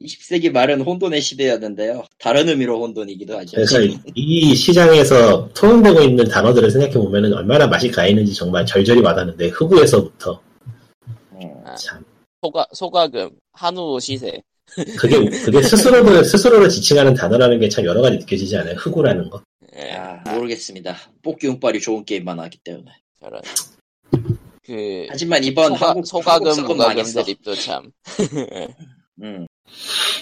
[0.02, 2.04] 20세기 말은 혼돈의 시대였는데요.
[2.18, 3.52] 다른 의미로 혼돈이기도 하죠.
[3.56, 3.80] 그래서
[4.16, 10.42] 이 시장에서 통용되고 있는 단어들을 생각해보면은 얼마나 맛이 가 있는지 정말 절절히 와닿는데, 흑우에서부터.
[11.34, 11.64] 음.
[11.78, 12.04] 참.
[12.42, 14.42] 소가 소가금, 한우 시세.
[14.98, 18.74] 그게, 그게 스스로를, 스스로를 지칭하는 단어라는 게 참 여러 가지 느껴지지 않아요?
[18.76, 19.44] 흑우라는 거.
[19.78, 20.96] 예, 아, 모르겠습니다.
[21.22, 22.92] 뽑기 운빨이 좋은 게임만 하기 때문에.
[23.20, 23.42] 저런.
[24.66, 27.24] 그 하지만 이번 소가, 한국 소가금, 무가금 망했어.
[27.24, 27.92] 대립도 참.
[29.24, 29.48] 음.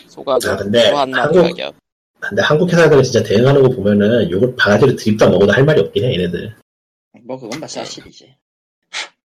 [0.08, 1.76] 소가금 아, 근데 한국- 가격.
[2.20, 6.14] 근데 한국 회사들은 진짜 대응하는 거 보면은 욕을 바가지로 드립다 먹어도 할 말이 없긴 해,
[6.14, 6.54] 얘네들.
[7.24, 8.36] 뭐 그건 사실이지.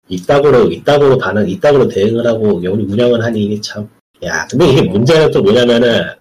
[0.08, 3.88] 이따구로, 이따구로 반응, 이따구로 대응을 하고 운- 운영을 하니 참.
[4.24, 6.14] 야, 근데 이게 문제는 또 뭐냐면은,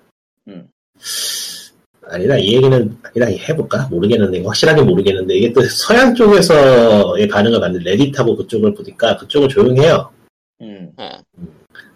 [0.48, 0.70] 음.
[2.12, 3.88] 아니다, 이 얘기는, 아니다, 해볼까?
[3.90, 10.12] 모르겠는데, 이거 확실하게 모르겠는데, 이게 또 서양 쪽에서의 반응을 받는 레딧하고 그쪽을 보니까 그쪽은 조용해요.
[10.62, 10.92] 음.
[11.00, 11.10] 예.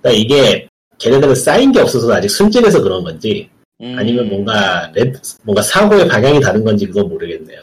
[0.01, 3.49] 그러니까 이게, 걔네들은 쌓인 게 없어서 아직 순진해서 그런 건지,
[3.82, 3.95] 음.
[3.97, 5.13] 아니면 뭔가, 랩,
[5.43, 7.59] 뭔가 사고의 방향이 다른 건지 그건 모르겠네요.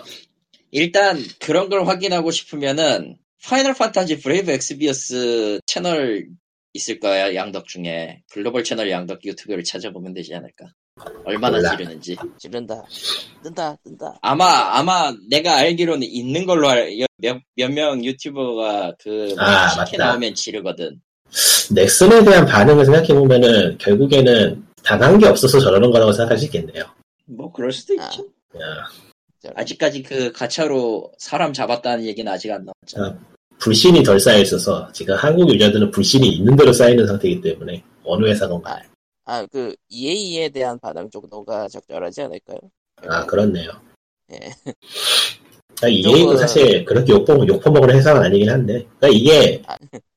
[0.71, 6.29] 일단 그런 걸 확인하고 싶으면은 파이널 판타지 브레이브 엑스비우스 채널
[6.73, 10.67] 있을 거야 양덕 중에 글로벌 채널 양덕 유튜브를 찾아보면 되지 않을까
[11.25, 11.71] 얼마나 몰라.
[11.71, 12.83] 지르는지 지른다.
[13.43, 14.19] 뜬다, 뜬다.
[14.21, 16.69] 아마 아마 내가 알기로는 있는 걸로
[17.57, 20.07] 몇명 유튜버가 그 아, 시켜 맞다.
[20.07, 21.01] 나오면 지르거든
[21.71, 26.85] 넥슨에 대한 반응을 생각해보면은, 결국에는 단한 게 없어서 저러는 거라고 생각할 수 있겠네요.
[27.25, 28.05] 뭐 그럴 수도 아.
[28.05, 28.25] 있죠
[28.61, 28.85] 야,
[29.41, 29.57] 저런.
[29.59, 33.19] 아직까지 그 가차로 사람 잡았다는 얘기는 아직 안 나왔잖아
[33.61, 38.61] 불신이 덜 쌓여 있어서, 지금 한국 유저들은 불신이 있는 대로 쌓이는 상태이기 때문에, 어느 회사건
[38.61, 38.83] 간에.
[39.33, 42.59] 아, 그 EA에 대한 반응 정도가 적절하지 않을까요?
[43.09, 43.71] 아, 그렇네요.
[44.31, 44.39] 예.
[45.81, 49.75] 그러니까 EA도 그쪽은- 사실 그렇게 욕먹, 욕퍼먹을 회사는 아니긴 한데, 그러니까 이게 아.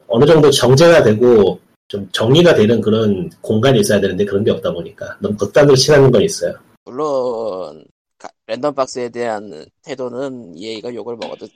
[0.08, 1.58] 어느 정도 정제가 되고,
[1.88, 6.22] 좀 정리가 되는 그런 공간이 있어야 되는데 그런 게 없다 보니까 너무 극단으로 친하는 건
[6.24, 6.54] 있어요.
[6.84, 7.86] 물론
[8.18, 11.48] 가- 랜덤박스에 대한 태도는 EA가 욕을 먹어도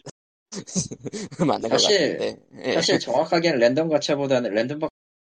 [1.45, 2.37] 맞는 것 사실- 같은데.
[2.63, 2.73] 예.
[2.75, 4.88] 사실 정확하게는 랜덤 가차보다는 랜덤 박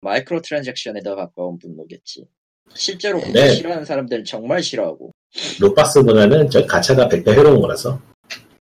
[0.01, 2.27] 마이크로 트랜잭션에 더 가까운 분노겠지.
[2.75, 3.51] 실제로 그거 네.
[3.51, 5.13] 싫어하는 사람들은 정말 싫어하고.
[5.61, 8.01] 로박스보다는 저 가차가 100배 해로운 거라서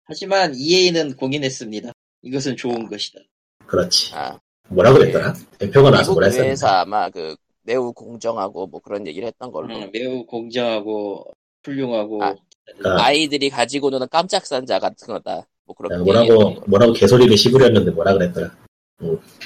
[0.05, 1.93] 하지만 EA는 공인했습니다.
[2.22, 3.20] 이것은 좋은 것이다.
[3.66, 4.14] 그렇지.
[4.14, 5.34] 아, 뭐라 그랬더라?
[5.59, 6.49] 대표가 나와서 미국 뭐라 했었나?
[6.49, 9.74] 회사 아마 그 매우 공정하고 뭐 그런 얘기를 했던 걸로.
[9.74, 11.30] 음, 매우 공정하고
[11.64, 12.34] 훌륭하고 아.
[12.76, 15.47] 그러니까 아이들이 가지고 노는 깜짝 산자 같은 거다.
[15.66, 16.62] 뭐 아, 뭐라고.
[16.66, 18.51] 뭐라고 개소리를 씹으렸는데 뭐라 그랬더라?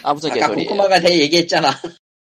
[0.02, 0.68] 아무튼 아까 개소리예요.
[0.68, 1.70] 코코마가 내 얘기했잖아.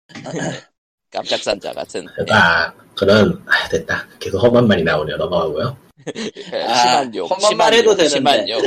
[1.10, 2.06] 깜짝 산자 같은.
[2.06, 4.06] 그러니까 그런 아, 됐다.
[4.18, 5.16] 계속 험한 말이 나오네요.
[5.16, 5.76] 넘어가고요.
[6.16, 7.30] 예, 아, 심한 욕.
[7.30, 8.08] 험한 말 해도 욕, 되는데.
[8.08, 8.62] 심한 욕.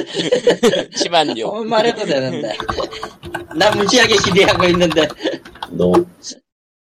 [0.96, 1.54] 심한 욕.
[1.54, 2.56] 어, 말해도 되는데.
[3.58, 5.08] 나 무지하게 기대하고 있는데.
[5.72, 6.06] 너무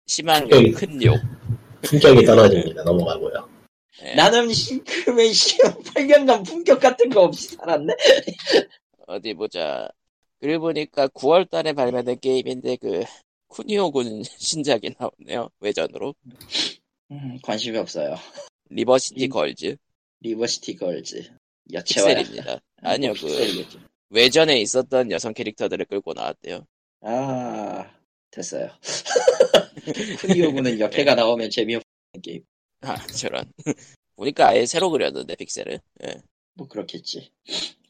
[0.06, 0.48] 심한.
[0.50, 1.18] 욕, 큰 욕.
[1.82, 2.84] 품격이 떨어집니다.
[2.84, 3.48] 넘어가고요.
[4.04, 4.14] 예.
[4.14, 7.94] 나는 싱크맨 시험 8년간 품격 같은 거 없이 살았네.
[9.06, 9.88] 어디 보자.
[10.40, 13.04] 그리고 보니까 9월 달에 발매된 게임인데 그
[13.48, 15.48] 쿠니오군 신작이 나오네요.
[15.60, 16.14] 외전으로.
[17.10, 18.16] 음, 관심이 없어요.
[18.68, 19.30] 리버시티 음.
[19.30, 19.76] 걸즈.
[20.20, 21.30] 리버시티 걸즈.
[21.72, 22.16] 여체화야.
[22.16, 22.60] 픽셀입니다.
[22.82, 23.80] 아니요, 그 픽셀이겠죠.
[24.10, 26.66] 외전에 있었던 여성 캐릭터들을 끌고 나왔대요.
[27.00, 27.90] 아,
[28.30, 28.70] 됐어요.
[30.20, 31.82] 쿠니오군은 여캐가 나오면 재미없는
[32.22, 32.42] 게임.
[32.82, 33.50] 아, 저런.
[34.16, 35.80] 보니까 아예 새로 그렸는데, 픽셀을.
[36.04, 36.22] 예.
[36.56, 37.30] 뭐 그렇겠지.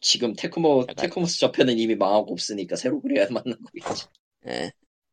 [0.01, 4.07] 지금 테크모, 약간- 테크모스 저편은 이미 망하고 없으니까 새로 그려야 맞는 거겠지.
[4.49, 4.71] 예.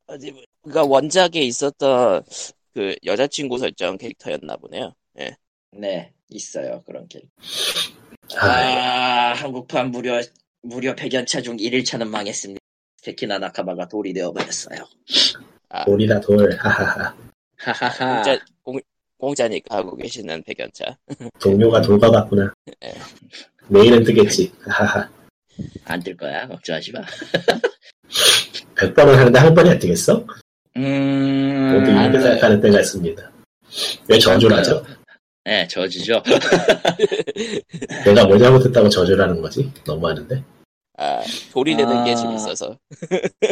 [0.07, 2.23] 어디, 보- 그니까 원작에 있었던
[2.73, 4.93] 그 여자친구 설정 캐릭터였나 보네요.
[5.19, 5.35] 예.
[5.71, 6.83] 네, 있어요.
[6.85, 7.23] 그런 게임.
[8.37, 10.21] 아, 아, 한국판 무려,
[10.61, 12.59] 무려 100연차 중 1일차는 망했습니다.
[13.03, 14.77] 테키나 나카마가 돌이 되어버렸어요.
[15.85, 16.55] 돌이다 돌.
[16.57, 17.15] 하하하.
[17.57, 18.15] 하하하.
[18.23, 18.79] 공짜, 공,
[19.28, 20.97] 공짜니까 하고 계시는 백연차.
[21.39, 22.53] 동료가 돌과 같구나.
[22.84, 22.93] 예.
[23.69, 24.51] 내일은 뜨겠지.
[25.86, 26.45] 안 뜰 거야.
[26.49, 26.99] 걱정하지 마.
[28.76, 30.15] 100번을 하는데 한 번이 안 뜨겠어?
[30.15, 30.28] 모두
[30.76, 32.19] 음, 이렇게 안 돼.
[32.19, 33.32] 생각하는 때가 있습니다.
[34.09, 34.86] 왜 저주를 하죠?
[35.45, 36.21] 네, 저주죠.
[38.05, 39.71] 내가 뭐 잘못했다고 저주를 하는 거지?
[39.86, 40.43] 너무하는데.
[40.97, 41.21] 아,
[41.53, 42.15] 돌이 되는 게 아.
[42.15, 42.78] 재밌어서.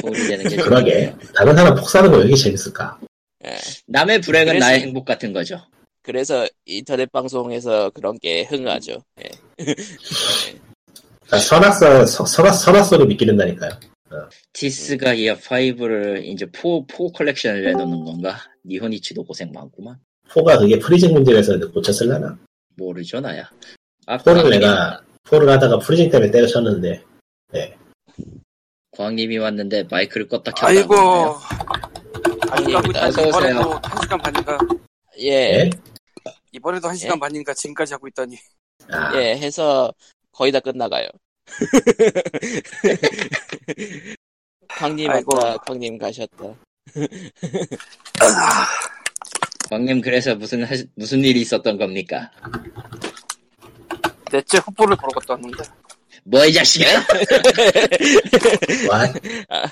[0.01, 1.15] 돌이 되는 게 그러게.
[1.33, 2.99] 다른 사람 폭사하는 거 왜 이렇게 재밌을까?
[3.45, 3.57] 예.
[3.87, 5.59] 남의 불행은 그래서- 나의 행복 같은 거죠.
[6.03, 9.03] 그래서 인터넷 방송에서 그런 게 흥하죠.
[9.23, 9.29] 예.
[11.31, 13.71] 아, 성악설, 서- 성악, 성악설을 믿게 된다니까요.
[14.53, 18.37] 디스가이아 5를 이제 4, 4 컬렉션을 내놓는 건가?
[18.65, 19.97] 니혼이치도 고생 많구만.
[20.29, 22.37] 4가 그게 freezing 문제에서 고쳤을라나?
[22.75, 23.49] 모르죠, 나야.
[24.07, 27.03] 아, 4를 광님이- 내가, 4를 하다가 freezing 때문에 때려쳤는데,
[28.97, 30.67] 광님이 왔는데 마이크를 껐다 켰다.
[30.67, 30.93] 아이고
[32.49, 32.71] 아니.
[32.73, 34.57] 이번에도 한 시간 반인가
[35.19, 35.69] 예, 예?
[36.51, 38.37] 이번에도 한 시간 반인가 지금까지 하고 있다니
[38.91, 39.93] 아, 예, 해서
[40.31, 41.07] 거의 다 끝나가요.
[44.69, 45.35] 광님 아이고.
[45.37, 46.45] 왔다, 광님 가셨다.
[49.69, 52.31] 광님 그래서 무슨 하- 무슨 일이 있었던 겁니까?
[54.31, 55.63] 넷째 헛볼을 보러 갔다 왔는데
[56.23, 56.87] 뭐 이 자식아?
[58.89, 59.03] 와,
[59.49, 59.63] 아,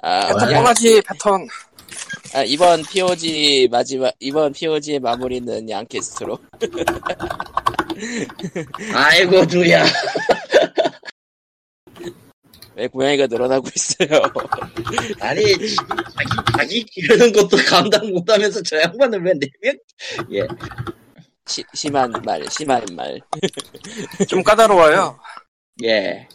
[0.00, 1.46] 아, 패턴 그냥, 뻔하지 패턴
[2.34, 6.38] 아, 이번 POG 마지막, 이번 POG의 마무리는 양캐스트로.
[8.94, 9.84] 아이고 누야.
[12.76, 14.22] 왜 고양이가 늘어나고 있어요.
[15.20, 15.76] 아니 자기
[16.56, 19.78] 자기 기르는 것도 감당 못하면서 저 양반은 왜 내면?
[20.32, 20.46] 예.
[21.46, 23.18] 시- 심한 말, 심한 말.
[24.28, 25.18] 좀 까다로워요
[25.82, 26.28] 예.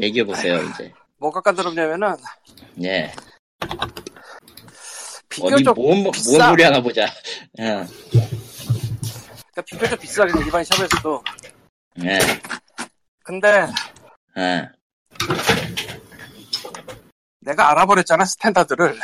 [0.00, 0.92] 얘기해 보세요 이제.
[1.18, 2.14] 뭐가 까다롭냐면은
[2.84, 3.12] 예.
[5.40, 6.48] 어디 비교적 뭔, 뭔 비싸.
[6.48, 7.02] 소리 하나 보자.
[7.58, 7.64] 예.
[8.12, 11.22] 그러니까 비교적 비싸긴 해, 일반 샵에서도
[12.04, 12.18] 예.
[13.24, 13.66] 근데
[14.36, 14.68] 예.
[17.40, 18.98] 내가 알아버렸잖아 standard를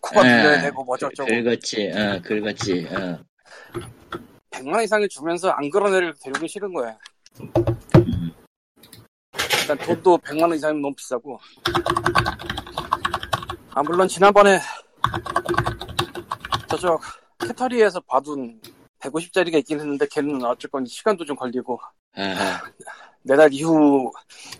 [0.00, 0.36] 코가 예.
[0.36, 1.92] 빌려야 되고 뭐 저쩌고 긁었지.
[1.94, 2.88] 어, 긁었지.
[2.90, 3.18] 어.
[4.50, 6.96] 100만 이상을 주면서 안 그런 애를 데리기 싫은 거야
[9.60, 11.40] 일단 돈도 100만 원 이상이면 너무 비싸고
[13.74, 14.60] 아 물론 지난번에
[16.68, 17.00] 저쪽
[17.38, 18.60] 캐터리에서 봐둔
[19.00, 21.78] 150짜리가 있긴 했는데 걔는 어쨌건 시간도 좀 걸리고
[22.16, 22.62] 아하.
[23.22, 24.10] 내달 이후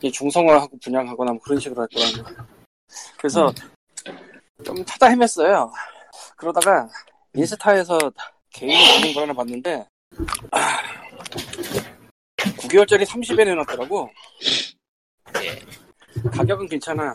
[0.02, 2.46] 이 중성화하고 분양하거나 뭐 그런 식으로 할 거라는
[3.18, 3.52] 그래서
[4.64, 5.70] 좀 찾아 헤맸어요.
[6.36, 6.88] 그러다가
[7.34, 7.98] 인스타에서
[8.50, 9.86] 개인이 주는 걸 하나 봤는데
[10.50, 10.78] 아,
[12.36, 14.10] 9개월짜리 30에 내놨더라고.
[15.42, 15.60] 예.
[16.30, 17.14] 가격은 괜찮아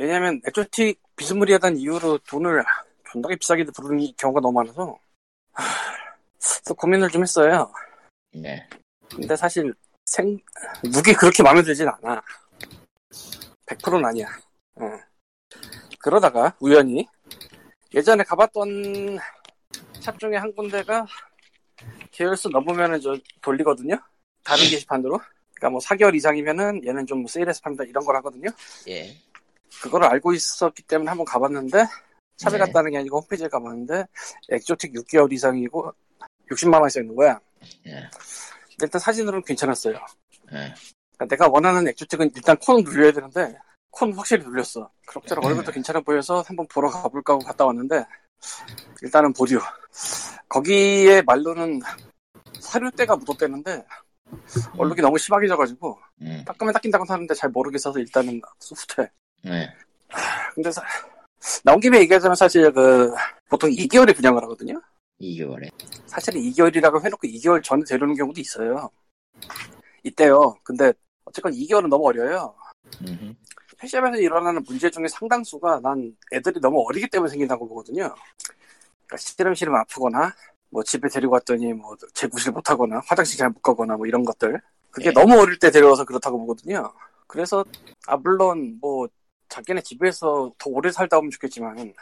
[0.00, 2.64] 왜냐면 엑조틱 비스무리하다는 이유로 돈을
[3.10, 4.98] 존나게 비싸게 부르는 경우가 너무 많아서
[5.52, 5.64] 하,
[6.38, 7.70] 그래서 고민을 좀 했어요
[8.32, 8.66] 네.
[9.14, 9.74] 근데 사실
[10.06, 10.38] 생
[10.82, 12.22] 무기 그렇게 마음에 들진 않아.
[13.66, 14.26] 100%는 아니야.
[14.76, 14.84] 어.
[15.98, 17.06] 그러다가 우연히
[17.94, 19.18] 예전에 가봤던
[20.00, 21.06] 샵 중에 한 군데가
[22.10, 24.00] 계열수 넘으면은 저 돌리거든요.
[24.42, 25.20] 다른 게시판으로.
[25.54, 28.48] 그러니까 뭐 4개월 이상이면은 얘는 좀 세일해서 팝니다 이런 걸 하거든요.
[28.88, 29.14] 예.
[29.82, 31.86] 그거를 알고 있었기 때문에 한번 가봤는데
[32.36, 32.58] 샵에 네.
[32.58, 34.06] 갔다는 게 아니고 홈페이지에 가봤는데
[34.50, 35.92] 엑조틱 6개월 이상이고
[36.50, 37.38] 60만 원씩 있는 거야.
[37.86, 38.08] 예.
[38.80, 39.94] 일단 사진으로는 괜찮았어요.
[40.52, 40.74] 예.
[41.16, 43.56] 그러니까 내가 원하는 액조틱은 일단 콘을 눌려야 되는데
[43.90, 44.90] 콘 확실히 눌렸어.
[45.06, 48.04] 그럭저럭 얼굴도 괜찮아 보여서 한번 보러 가볼까 하고 갔다 왔는데
[49.02, 49.60] 일단은 보류.
[50.48, 51.80] 거기에 말로는
[52.58, 53.84] 사료때가 묻었대는데
[54.78, 56.42] 얼룩이 너무 심하게 져가지고 음.
[56.46, 59.10] 닦으면 닦인다고 하는데 잘 모르겠어서 일단은 후퇴.
[59.46, 59.72] 예.
[60.54, 60.82] 근데 사-
[61.64, 63.12] 나온 김에 얘기하자면 사실 그
[63.48, 64.80] 보통 2개월에 분양을 하거든요.
[65.20, 65.70] 2개월에.
[66.06, 68.90] 사실은 2개월이라고 해놓고 2개월 전에 데려오는 경우도 있어요.
[70.02, 70.54] 있대요.
[70.62, 70.92] 근데
[71.24, 72.54] 어쨌건 2개월은 너무 어려요.
[73.02, 73.34] 음흠.
[73.78, 78.14] 펫샵에서 일어나는 문제 중에 상당수가 난 애들이 너무 어리기 때문에 생긴다고 보거든요.
[79.06, 80.34] 그러니까 시름시름 아프거나
[80.70, 84.60] 뭐 집에 데리고 왔더니 뭐 재구실 못하거나 화장실 잘 못 가거나 뭐 이런 것들
[84.90, 85.12] 그게 예.
[85.12, 86.92] 너무 어릴 때 데려와서 그렇다고 보거든요.
[87.26, 87.64] 그래서
[88.06, 89.08] 아 물론 뭐
[89.50, 91.92] 자기네 집에서 더 오래 살다 오면 좋겠지만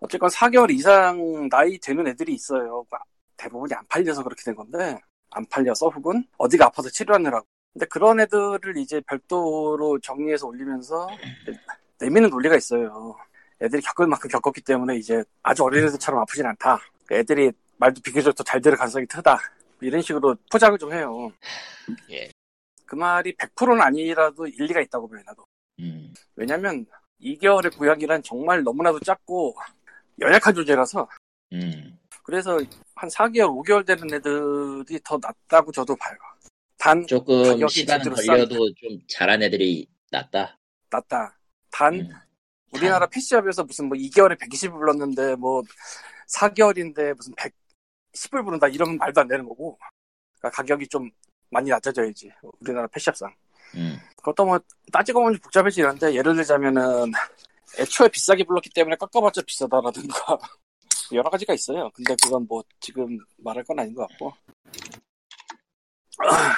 [0.00, 2.84] 어쨌건 4개월 이상 나이 되는 애들이 있어요.
[3.36, 4.98] 대부분이 안 팔려서 그렇게 된 건데
[5.30, 11.08] 안 팔려서 혹은 어디가 아파서 치료하느라고 근데 그런 애들을 이제 별도로 정리해서 올리면서
[12.00, 13.16] 내미는 논리가 있어요.
[13.60, 16.78] 애들이 겪을 만큼 겪었기 때문에 이제 아주 어린 애들처럼 아프진 않다.
[17.10, 19.38] 애들이 말도 비교적 더 잘 들을 가능성이 크다.
[19.80, 21.30] 이런 식으로 포장을 좀 해요.
[22.10, 22.30] 예.
[22.86, 25.44] 그 말이 100%는 아니라도 일리가 있다고 봐요, 나도.
[25.80, 26.12] 음.
[26.34, 26.86] 왜냐면
[27.20, 29.56] 2개월의 고양이란 정말 너무나도 작고
[30.20, 31.08] 연약한 존재라서
[31.52, 31.98] 음.
[32.22, 32.58] 그래서
[32.94, 36.16] 한 4개월, 5개월 되는 애들이 더 낫다고 저도 봐요.
[36.78, 40.58] 단 조금 제대로 걸려도 좀 잘한 애들이 낫다.
[40.90, 41.38] 낫다.
[41.70, 42.08] 단 음.
[42.72, 45.62] 우리나라 PC업에서 무슨 뭐 2개월에 120을 불렀는데 뭐
[46.28, 49.78] 4개월인데 무슨 110을 부른다 이러면 말도 안 되는 거고
[50.38, 51.10] 그러니까 가격이 좀
[51.50, 53.32] 많이 낮아져야지 우리나라 PC업상
[53.74, 53.98] 음.
[54.16, 54.58] 그것도 뭐
[54.92, 57.12] 따지고 보면 복잡해지는데 예를 들자면은
[57.78, 60.38] 애초에 비싸게 불렀기 때문에 깎아봤자 비싸다라든가
[61.12, 64.32] 여러 가지가 있어요 근데 그건 뭐 지금 말할 건 아닌 것 같고
[66.18, 66.54] 아,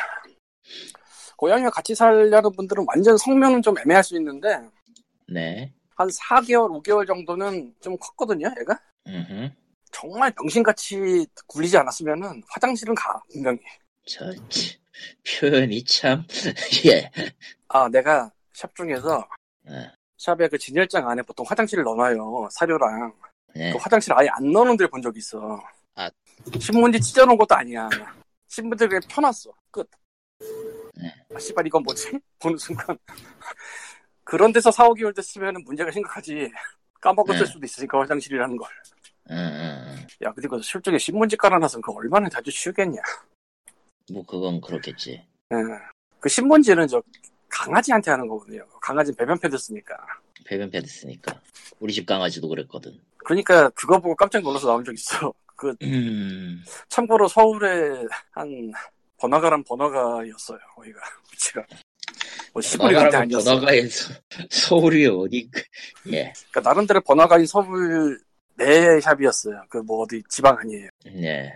[1.37, 4.61] 고양이와 같이 살려는 분들은 완전 성명은 좀 애매할 수 있는데
[5.29, 5.73] 네.
[5.99, 8.79] 한 4개월, 5개월 정도는 좀 컸거든요, 얘가.
[9.09, 9.51] 음흠.
[9.91, 13.59] 정말 병신같이 굴리지 않았으면은 화장실은 가, 분명히.
[14.07, 14.79] 저, 치,
[15.27, 16.25] 표현이 참,
[16.87, 17.11] 예.
[17.69, 19.19] 아, 내가 샵 중에서
[19.67, 23.15] 어, 샵에 그 진열장 안에 보통 화장실을 넣어놔요, 사료랑.
[23.55, 23.73] 네.
[23.73, 25.61] 그 화장실 아예 안 넣는 데를 본 적이 있어.
[25.95, 26.11] 아.
[26.61, 27.89] 신문지 찢어놓은 것도 아니야.
[28.49, 29.53] 신문지 그냥 펴놨어.
[29.71, 29.89] 끝.
[30.95, 31.15] 네.
[31.35, 32.19] 아, 씨발, 이건 뭐지?
[32.39, 32.97] 보는 순간.
[34.25, 36.51] 그런 데서 4, 5개월 됐으면 문제가 심각하지.
[37.01, 37.47] 까먹었을 네.
[37.47, 38.69] 수도 있으니까, 화장실이라는 걸.
[39.31, 43.01] 음, 음, 야, 근데 그 실적에 신문지 깔아놔서 그거 얼마나 자주 치우겠냐.
[44.11, 44.15] 음.
[44.15, 45.23] 뭐, 그건 그렇겠지.
[45.53, 45.57] 예.
[46.21, 47.03] 그 신문지는 저
[47.49, 48.67] 강아지한테 하는 거거든요.
[48.81, 49.97] 강아지 배변 패드 쓰니까.
[50.45, 51.41] 배변 패드 쓰니까.
[51.81, 52.99] 우리 집 강아지도 그랬거든.
[53.19, 55.33] 그러니까 그거 보고 깜짝 놀라서 나온 적 있어.
[55.57, 58.73] 그 음, 참고로 서울에 한
[59.19, 60.59] 번화가란 번화가였어요.
[60.77, 61.01] 거기가
[61.33, 61.65] 위치가.
[62.53, 63.51] 뭐 시골이 번화가라면 아니었어.
[63.55, 64.15] 번화가에서
[64.51, 65.63] 서울이 어디, 그-
[66.13, 66.33] 예.
[66.51, 68.21] 그러니까 나름대로 번화가인 서울
[68.55, 69.65] 내 샵이었어요.
[69.69, 70.89] 그 뭐 어디 지방 아니에요.
[71.05, 71.53] 네.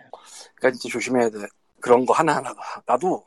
[0.57, 1.38] 그러니까 진짜 조심해야 돼.
[1.82, 2.62] 그런 거 하나하나가.
[2.86, 3.22] 나도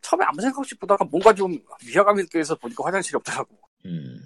[0.00, 1.56] 처음에 아무 생각 없이 보다가 뭔가 좀
[1.86, 3.56] 위화감이 느껴서 보니까 화장실이 없더라고.
[3.84, 4.18] 음,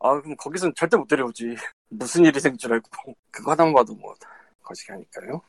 [0.00, 1.54] 아, 그럼 거기서는 절대 못 데려오지.
[1.90, 2.88] 무슨 일이 생길 줄 알고.
[3.30, 4.14] 그거 하나만 봐도 뭐,
[4.62, 5.40] 거시기 하니까요.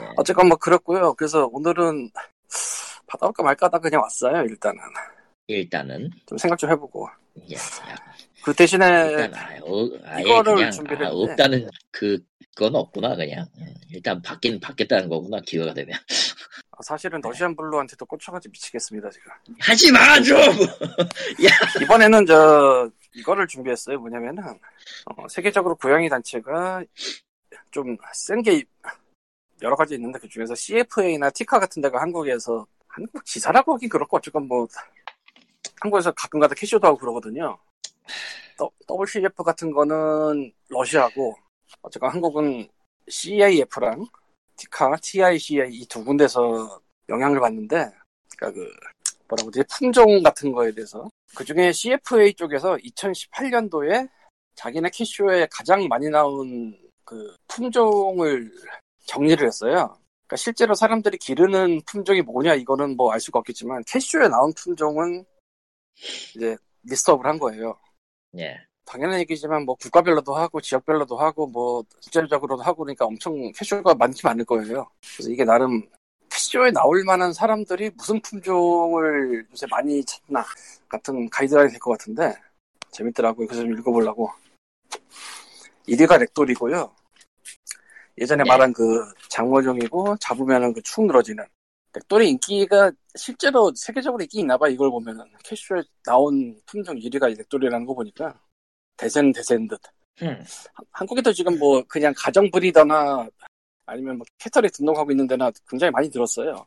[0.00, 0.08] 네.
[0.16, 2.10] 어쨌건 뭐, 그렇고요 그래서 오늘은
[3.06, 4.80] 받아올까 말까 하다 그냥 왔어요, 일단은.
[5.46, 7.08] 일단은, 좀 생각 좀 해보고.
[7.50, 7.56] 예.
[8.44, 11.10] 그 대신에, 일단, 아, 어, 이거를 그냥, 준비를 아.
[11.10, 12.18] 없다는, 그,
[12.58, 13.46] 그건 없구나, 그냥.
[13.58, 15.96] 음, 일단 받긴 받겠다는 거구나, 기회가 되면.
[16.82, 19.30] 사실은 러시안 블루한테도 꽂혀가지고 미치겠습니다, 지금.
[19.60, 20.36] 하지 마, 좀!
[21.82, 24.00] 이번에는 저, 이거를 준비했어요.
[24.00, 24.42] 뭐냐면은,
[25.06, 26.82] 어, 세계적으로 고양이 단체가
[27.70, 28.64] 좀 센 게
[29.62, 34.48] 여러 가지 있는데 그 중에서 CFA나 티카 같은 데가 한국에서, 한국 지사라고 하긴 그렇고 어쨌건
[34.48, 34.66] 뭐,
[35.80, 37.56] 한국에서 가끔가다 캐쇼도 하고 그러거든요.
[38.58, 41.36] 더- WCF 같은 거는 러시아고,
[41.82, 42.68] 어쨌건 한국은
[43.08, 44.06] CIF랑
[44.56, 47.90] 티카, TICA 이두 군데서 영향을 받는데,
[48.36, 48.70] 그니까 그,
[49.28, 49.62] 뭐라고 그러지?
[49.78, 51.08] 품종 같은 거에 대해서.
[51.34, 54.08] 그 중에 CFA 쪽에서 2018년도에
[54.54, 58.50] 자기네 캐쇼에 가장 많이 나온 그 품종을
[59.06, 59.96] 정리를 했어요.
[60.26, 65.24] 그러니까 실제로 사람들이 기르는 품종이 뭐냐 이거는 뭐 알 수가 없겠지만 캐쇼에 나온 품종은
[66.34, 67.78] 이제 리스트업을 한 거예요.
[68.38, 68.56] 예.
[68.88, 74.46] 당연한 얘기지만 뭐 국가별로도 하고 지역별로도 하고 뭐 국제적으로도 하고 그러니까 엄청 캐쇼가 많지 않을
[74.46, 74.88] 거예요.
[75.14, 75.86] 그래서 이게 나름
[76.30, 80.42] 캐쇼에 나올 만한 사람들이 무슨 품종을 요새 많이 찾나
[80.88, 82.34] 같은 가이드라인이 될 것 같은데
[82.90, 83.46] 재밌더라고요.
[83.46, 84.30] 그래서 좀 읽어보려고.
[85.86, 86.90] 1위가 Ragdoll이고요.
[88.18, 88.48] 예전에 네.
[88.48, 91.44] 말한 그 장모종이고 잡으면은 그 축 늘어지는
[91.92, 97.86] Ragdoll이 인기가 실제로 세계적으로 인기 있나 봐 이걸 보면은 cat show에 나온 품종 1위가 Ragdoll이라는
[97.86, 98.38] 거 보니까
[98.98, 99.80] 대세는 대세인 듯.
[100.22, 100.44] 음,
[100.90, 103.26] 한국에도 지금 뭐 그냥 가정 breeder나
[103.86, 106.66] 아니면 뭐 cattery 등록하고 있는 데나 굉장히 많이 들었어요.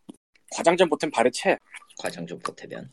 [0.56, 1.58] 과장 좀 보탬 발에 채.
[2.00, 2.92] 과장 좀 보태면.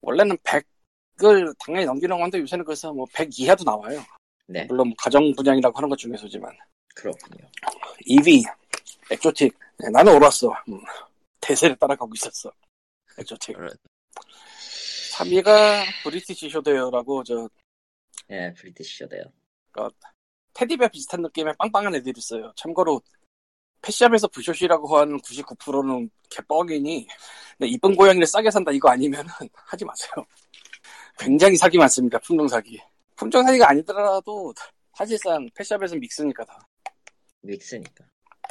[0.00, 4.02] 원래는 100을 당연히 넘기는 건데 요새는 그래서 뭐 100 이하도 나와요.
[4.46, 6.50] 네, 물론 뭐 가정 분양이라고 하는 것 중에서지만.
[6.94, 7.46] 그렇군요.
[8.08, 8.42] 2위
[9.10, 9.56] Exotic.
[9.78, 10.48] 네, 나는 옳았어.
[10.68, 10.80] 음,
[11.40, 12.50] 대세를 따라가고 있었어.
[13.18, 13.56] Exotic.
[13.56, 13.70] 그런.
[15.12, 17.48] 3위가 British Shorthair라고 저
[18.30, 19.24] 예, British Shorthair요.
[20.54, 22.52] 테디베어 비슷한 느낌의 빵빵한 애들이 있어요.
[22.56, 23.00] 참고로
[23.82, 27.06] 패시샵에서 부쇼시라고 하는 99%는 개뻥이니
[27.62, 30.10] 이쁜 고양이를 싸게 산다 이거 아니면은 하지 마세요.
[31.18, 32.18] 굉장히 사기 많습니다.
[32.20, 32.80] 품종 사기.
[33.16, 34.54] 품종 사기가 아니더라도
[34.94, 36.66] 사실상 패시샵에서는 믹스니까 다.
[37.42, 38.04] 믹스니까.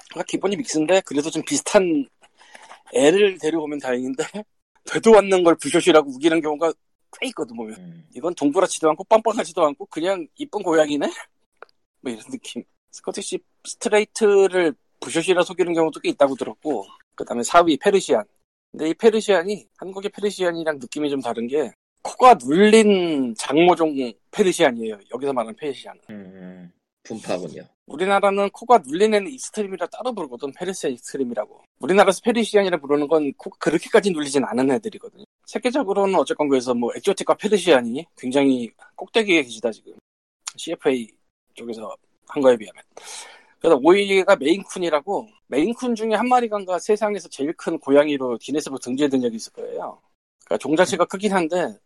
[0.10, 2.08] 그러니까 기본이 믹스인데 그래도 좀 비슷한
[2.94, 4.24] 애를 데려오면 다행인데
[4.86, 6.74] 되도 않는 걸 부쇼시라고 우기는 경우가
[7.20, 7.76] 꽤 있거든 보면.
[7.80, 11.08] 음, 이건 동그랗지도 않고 빵빵하지도 않고 그냥 이쁜 고양이네?
[12.02, 12.64] 뭐 이런 느낌.
[12.92, 16.86] Scottish Straight를 브숏이라 속이는 경우도 꽤 있다고 들었고
[17.16, 18.24] 그 다음에 4위 페르시안
[18.72, 21.72] 근데 이 Persian이 한국의 Persian이랑 느낌이 좀 다른 게
[22.04, 23.96] 코가 눌린 장모종
[24.32, 25.00] Persian이에요.
[25.14, 26.02] 여기서 말하는 Persian은.
[26.10, 26.72] 음,
[27.04, 27.64] 분파군요.
[27.86, 30.52] 우리나라는 코가 눌린 애는 Extreme이라 따로 부르거든.
[30.54, 31.64] Persian Extreme이라고.
[31.80, 35.24] 우리나라에서 Persian이라 부르는 건 코가 그렇게까지 눌리진 않은 애들이거든요.
[35.46, 39.94] 세계적으로는 어쨌건 그래서 뭐 Exotic과 Persian이 굉장히 꼭대기에 계시다 지금.
[40.56, 41.10] CFA
[41.54, 41.96] 쪽에서
[42.28, 42.84] 한 거에 비하면.
[43.60, 49.36] 그래서 오이가 메인쿤이라고 메인쿤 중에 한 마리간가 세상에서 제일 큰 고양이로 기네스북 등재해 둔 적이
[49.38, 50.02] 있을 거예요.
[50.46, 51.78] 그러니까 종 자체가 크긴 한데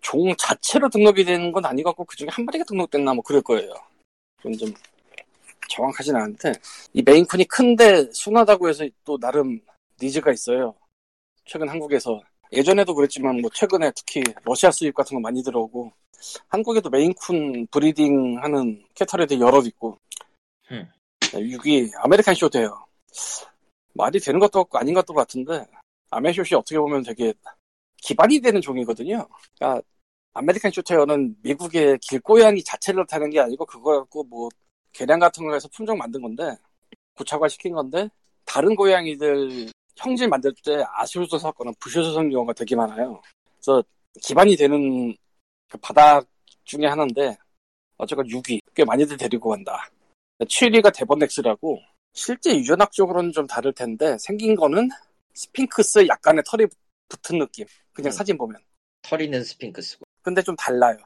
[0.00, 3.72] 종 자체로 등록이 되는 건 아니갖고 그 중에 한 마리가 등록됐나 뭐 그럴 거예요.
[4.36, 4.74] 그건 좀
[5.68, 6.52] 정확하진 않은데
[6.92, 9.60] 이 Maine Coon이 큰데 순하다고 해서 또 나름
[10.00, 10.74] needs가 있어요.
[11.44, 12.20] 최근 한국에서
[12.52, 15.92] 예전에도 그랬지만 뭐 최근에 특히 러시아 수입 같은 거 많이 들어오고
[16.48, 19.98] 한국에도 Maine Coon breeding 하는 cattery도 여러 있고
[20.70, 20.88] 음.
[21.20, 22.86] 6위 American Shorthair예요.
[23.94, 25.66] 말이 되는 것도 같고 아닌 것도 같은데
[26.10, 27.32] 아메숏이 어떻게 보면 되게
[27.96, 29.26] 기반이 되는 종이거든요.
[29.58, 29.82] 그러니까
[30.34, 34.48] American Shorthair는 미국의 길고양이 자체를 타는 게 아니고 그거 갖고 뭐
[34.92, 36.56] 개량 같은 거 해서 품종 만든 건데
[37.16, 38.08] 고착화 시킨 건데
[38.44, 43.20] 다른 고양이들 형질 만들 때 아숏도 섞거나 브숏도 섞는 경우가 되게 많아요.
[43.56, 43.82] 그래서
[44.22, 45.14] 기반이 되는
[45.68, 46.26] 그 바닥
[46.64, 47.36] 중에 하나인데
[47.96, 49.88] 어쨌건 6위 꽤 많이들 데리고 간다.
[50.40, 51.80] 7위가 Devon Rex라고
[52.12, 54.88] 실제 유전학적으로는 좀 다를 텐데 생긴 거는
[55.34, 56.66] 스핑크스 약간의 털이
[57.08, 57.66] 붙은 느낌.
[57.92, 58.12] 그냥 음.
[58.12, 58.60] 사진 보면.
[59.02, 60.04] 털 있는 스핑크스고.
[60.22, 60.96] 근데 좀 달라요.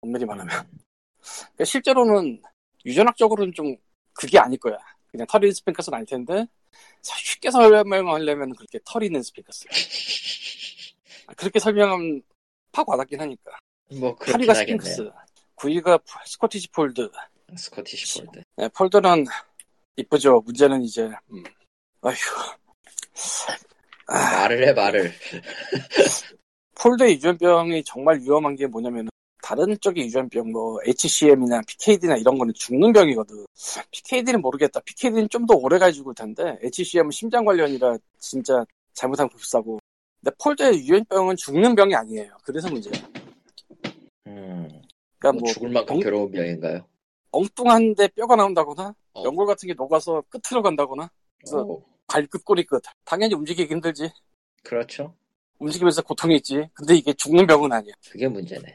[0.00, 0.48] 엄밀히 말하면.
[0.48, 2.42] 그러니까 실제로는
[2.84, 3.76] 유전학적으로는 좀
[4.12, 4.76] 그게 아닐 거야.
[5.10, 6.46] 그냥 털 있는 스핑크스는 아닐 텐데
[7.02, 9.66] 쉽게 설명하려면 그렇게 털 있는 스핑크스.
[11.36, 12.22] 그렇게 설명하면
[12.72, 13.58] 팍 와닿긴 하니까.
[14.00, 14.80] 뭐 그렇긴 8위가 하겠네요.
[14.80, 15.10] 스핑크스.
[15.56, 17.10] 9위가 Scottish Fold.
[17.56, 18.42] Scottish Fold.
[18.56, 19.24] 네, Fold는
[19.96, 20.42] 이쁘죠.
[20.44, 21.42] 문제는 이제 음.
[22.02, 22.14] 아휴.
[24.08, 25.12] 아, 말을 해 말을.
[26.74, 29.08] Fold의 유전병이 정말 위험한 게 뭐냐면
[29.46, 33.46] 다른 쪽의 유전병 뭐 HCM이나 PKD나 이런 거는 죽는 병이거든.
[33.92, 34.80] PKD는 모르겠다.
[34.80, 39.78] PKD는 좀 더 오래 가 죽을 텐데 HCM은 심장 관련이라 진짜 잘못하면 급사고.
[40.20, 42.36] 근데 폴드의 유전병은 죽는 병이 아니에요.
[42.42, 42.92] 그래서 문제야.
[44.26, 44.68] 음,
[45.20, 46.84] 그러니까 뭐 뭐 죽을 만큼 엉- 괴로운 병인가요?
[47.30, 49.22] 엉뚱한데 뼈가 나온다거나 어.
[49.22, 52.82] 연골 같은 게 녹아서 끝으로 간다거나 그래서 어, 발끝 꼬리 끝.
[53.04, 54.10] 당연히 움직이기 힘들지.
[54.64, 55.14] 그렇죠.
[55.60, 56.68] 움직이면서 고통이 있지.
[56.74, 57.94] 근데 이게 죽는 병은 아니야.
[58.10, 58.74] 그게 문제네.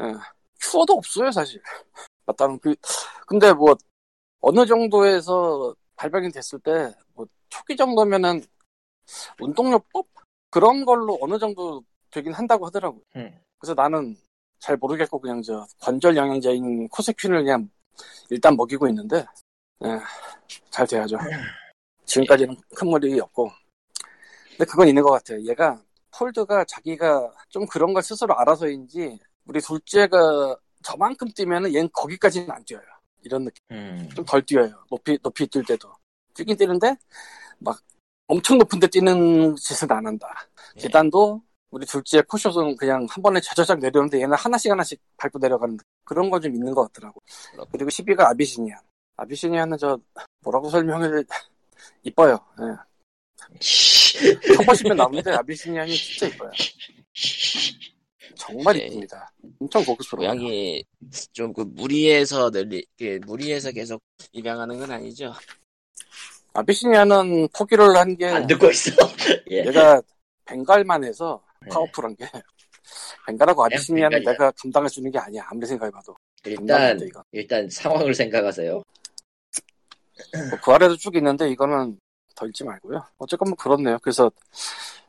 [0.00, 0.14] 예.
[0.60, 1.60] 큐어도 없어요, 사실.
[2.26, 2.74] 맞다는 그,
[3.26, 3.76] 근데 뭐,
[4.40, 8.44] 어느 정도에서 발병이 됐을 때, 뭐, 초기 정도면은,
[9.40, 10.06] 운동요법?
[10.50, 13.02] 그런 걸로 어느 정도 되긴 한다고 하더라고요.
[13.16, 13.40] 음.
[13.58, 14.16] 그래서 나는
[14.58, 17.70] 잘 모르겠고, 그냥 저, 관절 영양제인 코세퀸을 그냥
[18.30, 19.24] 일단 먹이고 있는데,
[19.84, 19.98] 예,
[20.70, 21.16] 잘 돼야죠.
[22.04, 23.50] 지금까지는 큰 무리 없고.
[24.50, 25.40] 근데 그건 있는 것 같아요.
[25.42, 32.64] 얘가, 폴드가 자기가 좀 그런 걸 스스로 알아서인지, 우리 둘째가 저만큼 뛰면은 얘는 거기까지는 안
[32.64, 32.82] 뛰어요.
[33.22, 33.60] 이런 느낌.
[33.70, 34.08] 음.
[34.14, 34.84] 좀덜 뛰어요.
[34.90, 35.92] 높이, 높이 뛸 때도.
[36.34, 36.96] 뛰긴 뛰는데,
[37.58, 37.80] 막
[38.26, 40.26] 엄청 높은 데 뛰는 짓은 안 한다.
[40.76, 40.82] 예.
[40.82, 46.30] 계단도 우리 둘째 푸샷은 그냥 한 번에 자자작 내려오는데 얘는 하나씩 하나씩 밟고 내려가는 그런
[46.30, 47.22] 거 좀 있는 것 같더라고.
[47.70, 48.78] 그리고 10위가 아비시니안.
[49.16, 49.98] 아비시니안은 저,
[50.40, 51.24] 뭐라고 설명을,
[52.04, 52.38] 이뻐요.
[52.60, 52.76] 예.
[54.56, 56.50] 쳐보시면 나오는데 아비시니안이 진짜 이뻐요.
[58.36, 58.86] 정말 네.
[58.86, 59.31] 이쁩니다.
[59.62, 60.28] 엄청 고급스러워요.
[60.38, 60.84] 고양이
[61.32, 64.00] 좀 그 무리해서 늘리 그 무리해서 계속
[64.32, 65.32] 입양하는 건 아니죠.
[66.54, 68.90] 아비시니아는 포기를 한 게 안 듣고 있어.
[69.50, 69.64] 예.
[69.66, 70.00] 얘가
[70.44, 71.68] 벵갈만 해서 네.
[71.70, 72.28] 파워풀한 게
[73.26, 74.32] 벵갈하고 아비시니아는 벵갈이야.
[74.32, 76.98] 내가 감당할 수 있는 게 아니야 아무리 생각해봐도 일단.
[77.32, 78.72] 일단 상황을 생각하세요.
[78.74, 78.84] 뭐
[80.62, 81.98] 그 아래도 쭉 있는데 이거는
[82.36, 84.30] 더 읽지 말고요 어쨌건 뭐 그렇네요 그래서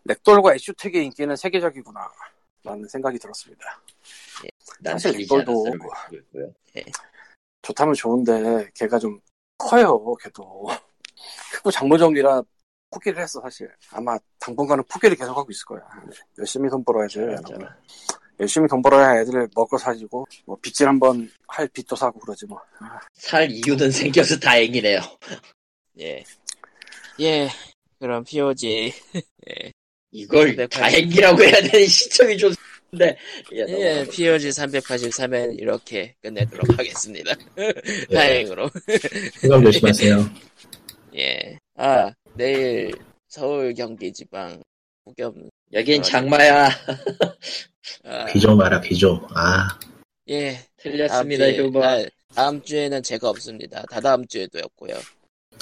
[0.06, 2.10] 렉돌과 애슈텍의 인기는 세계적이구나
[2.64, 3.80] 라는 생각이 들었습니다 난
[4.34, 4.50] 사실
[4.84, 6.54] 틀리지 않았어를 이걸도 외치고 있고요.
[7.62, 9.20] 좋다면 좋은데 걔가 좀
[9.58, 10.68] 커요 걔도
[11.54, 12.42] 크고 장모정이라
[12.90, 15.82] 포기를 했어 사실 아마 당분간은 포기를 계속하고 있을 거야
[16.38, 17.20] 열심히 돈 벌어야지.
[18.40, 22.60] 열심히 돈 벌어야 애들 먹고 사지고 뭐 빚질 한번 할 빚도 사고 그러지 뭐.
[23.14, 25.00] 살 이유는 생겨서 다행이네요.
[26.00, 26.24] 예.
[27.20, 27.50] 예.
[28.00, 28.92] 그럼 POG
[30.12, 30.70] 이걸 380.
[30.70, 32.54] 다행이라고 해야 되는 시점이 좋
[32.94, 33.18] 은데
[33.54, 34.06] 예, 예.
[34.10, 37.34] POG 383엔 이렇게 끝내도록 하겠습니다.
[38.14, 38.70] 다행으로.
[39.42, 40.30] 건강 조심하세요.
[41.18, 41.58] 예.
[41.76, 42.92] 아, 내일
[43.28, 44.62] 서울 경기 지방
[45.04, 46.70] 폭염 여긴 아, 장마야.
[48.06, 49.20] 아, 비좀 와라, 비 좀.
[49.36, 49.68] 아,
[50.30, 50.60] 예.
[50.78, 51.84] 틀렸습니다, 다음 주에- 휴버.
[51.84, 53.84] 아, 다음 주에는 제가 없습니다.
[53.90, 54.96] 다다음 주에도였고요.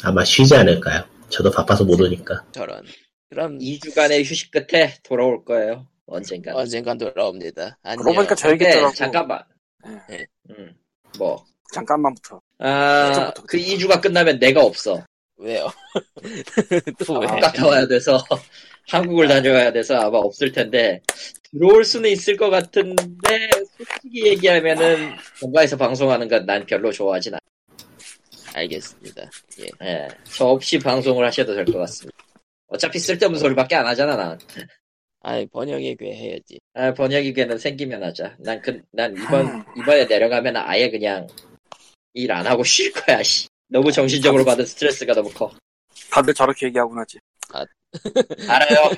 [0.03, 1.03] 아마 쉬지 않을까요?
[1.29, 2.45] 저도 바빠서 못 오니까.
[2.51, 2.83] 저런.
[3.29, 5.87] 그럼 2주간의 휴식 끝에 돌아올 거예요.
[6.11, 6.55] 언젠가.
[6.55, 7.77] 언젠간 돌아옵니다.
[7.83, 8.03] 안녕.
[8.03, 8.93] 그러고 보니까 저 얘기 근데 있더라고.
[8.95, 9.43] 잠깐만.
[10.09, 10.25] 네.
[10.49, 10.73] 음,
[11.17, 11.43] 뭐.
[11.73, 12.41] 잠깐만부터.
[12.59, 15.03] 아, 그 2주가 끝나면 내가 없어.
[15.37, 15.69] 왜요?
[17.07, 17.27] 또 왜?
[17.27, 18.23] 아, 갔다 와야 돼서
[18.89, 21.01] 한국을 다녀와야 돼서 아마 없을 텐데
[21.51, 27.39] 들어올 수는 있을 것 같은데 솔직히 얘기하면은 본가에서 방송하는 건 난 별로 좋아하진 않아.
[28.53, 29.29] 알겠습니다.
[29.61, 29.67] 예.
[29.87, 32.17] 예, 저 없이 방송을 하셔도 될 것 같습니다.
[32.67, 34.37] 어차피 쓸데없는 소리밖에 안 하잖아 난.
[35.23, 36.59] 아이 번역에 괴해야지.
[36.73, 38.35] 아, 번역이 걔는 생기면 하자.
[38.39, 41.27] 난 그, 난 이번 이번에 내려가면 아예 그냥
[42.13, 43.21] 일 안 하고 쉴 거야.
[43.23, 43.47] 씨.
[43.67, 45.51] 너무 정신적으로 받은 스트레스가 너무 커.
[46.09, 47.19] 다들 저렇게 얘기하곤 하지.
[48.49, 48.89] 알아요.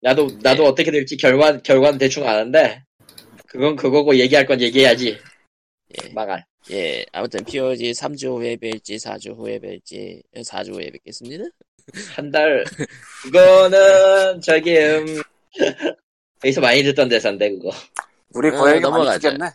[0.00, 2.82] 나도 나도 어떻게 될지 결과는 결과는 대충 아는데
[3.46, 5.18] 그건 그거고 얘기할 건 얘기해야지.
[6.02, 6.08] 예.
[6.12, 6.44] 망할.
[6.70, 7.04] 예.
[7.12, 11.44] 아무튼 POG 3주 후에 뵐지 4주 후에 뵐지 4주 후에 뵙겠습니다.
[12.14, 12.64] 한 달
[13.22, 15.22] 그거는 저기 음
[16.44, 17.70] 여기서 많이 듣던 대사인데 그거.
[18.34, 19.30] 우리 어, 고양이가 많이 넘어가자.
[19.30, 19.50] 크겠네.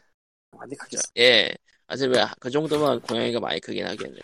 [0.57, 1.03] 많이 크겠어.
[1.17, 1.53] 예.
[1.87, 4.19] 아직 그 정도면 고양이가 많이 크긴 하겠네.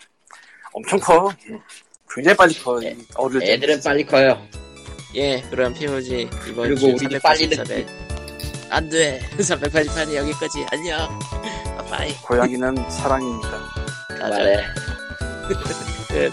[0.72, 1.32] 엄청 커.
[2.14, 2.82] 굉장히 빨리 커.
[2.82, 3.52] 애- 이 어릴 때.
[3.54, 4.46] 애들은 빨리 커요.
[5.14, 5.40] 예.
[5.50, 7.86] 그럼 POG 이번 그리고 주 우리도 빨리 384회
[8.70, 9.20] 안 돼.
[9.38, 10.64] 388이 여기까지.
[10.70, 11.18] 안녕.
[11.90, 12.14] 바이.
[12.22, 13.50] 고양이는 사랑입니다.
[14.08, 14.28] 가자.
[14.28, 14.64] 말해.
[16.08, 16.32] 끝.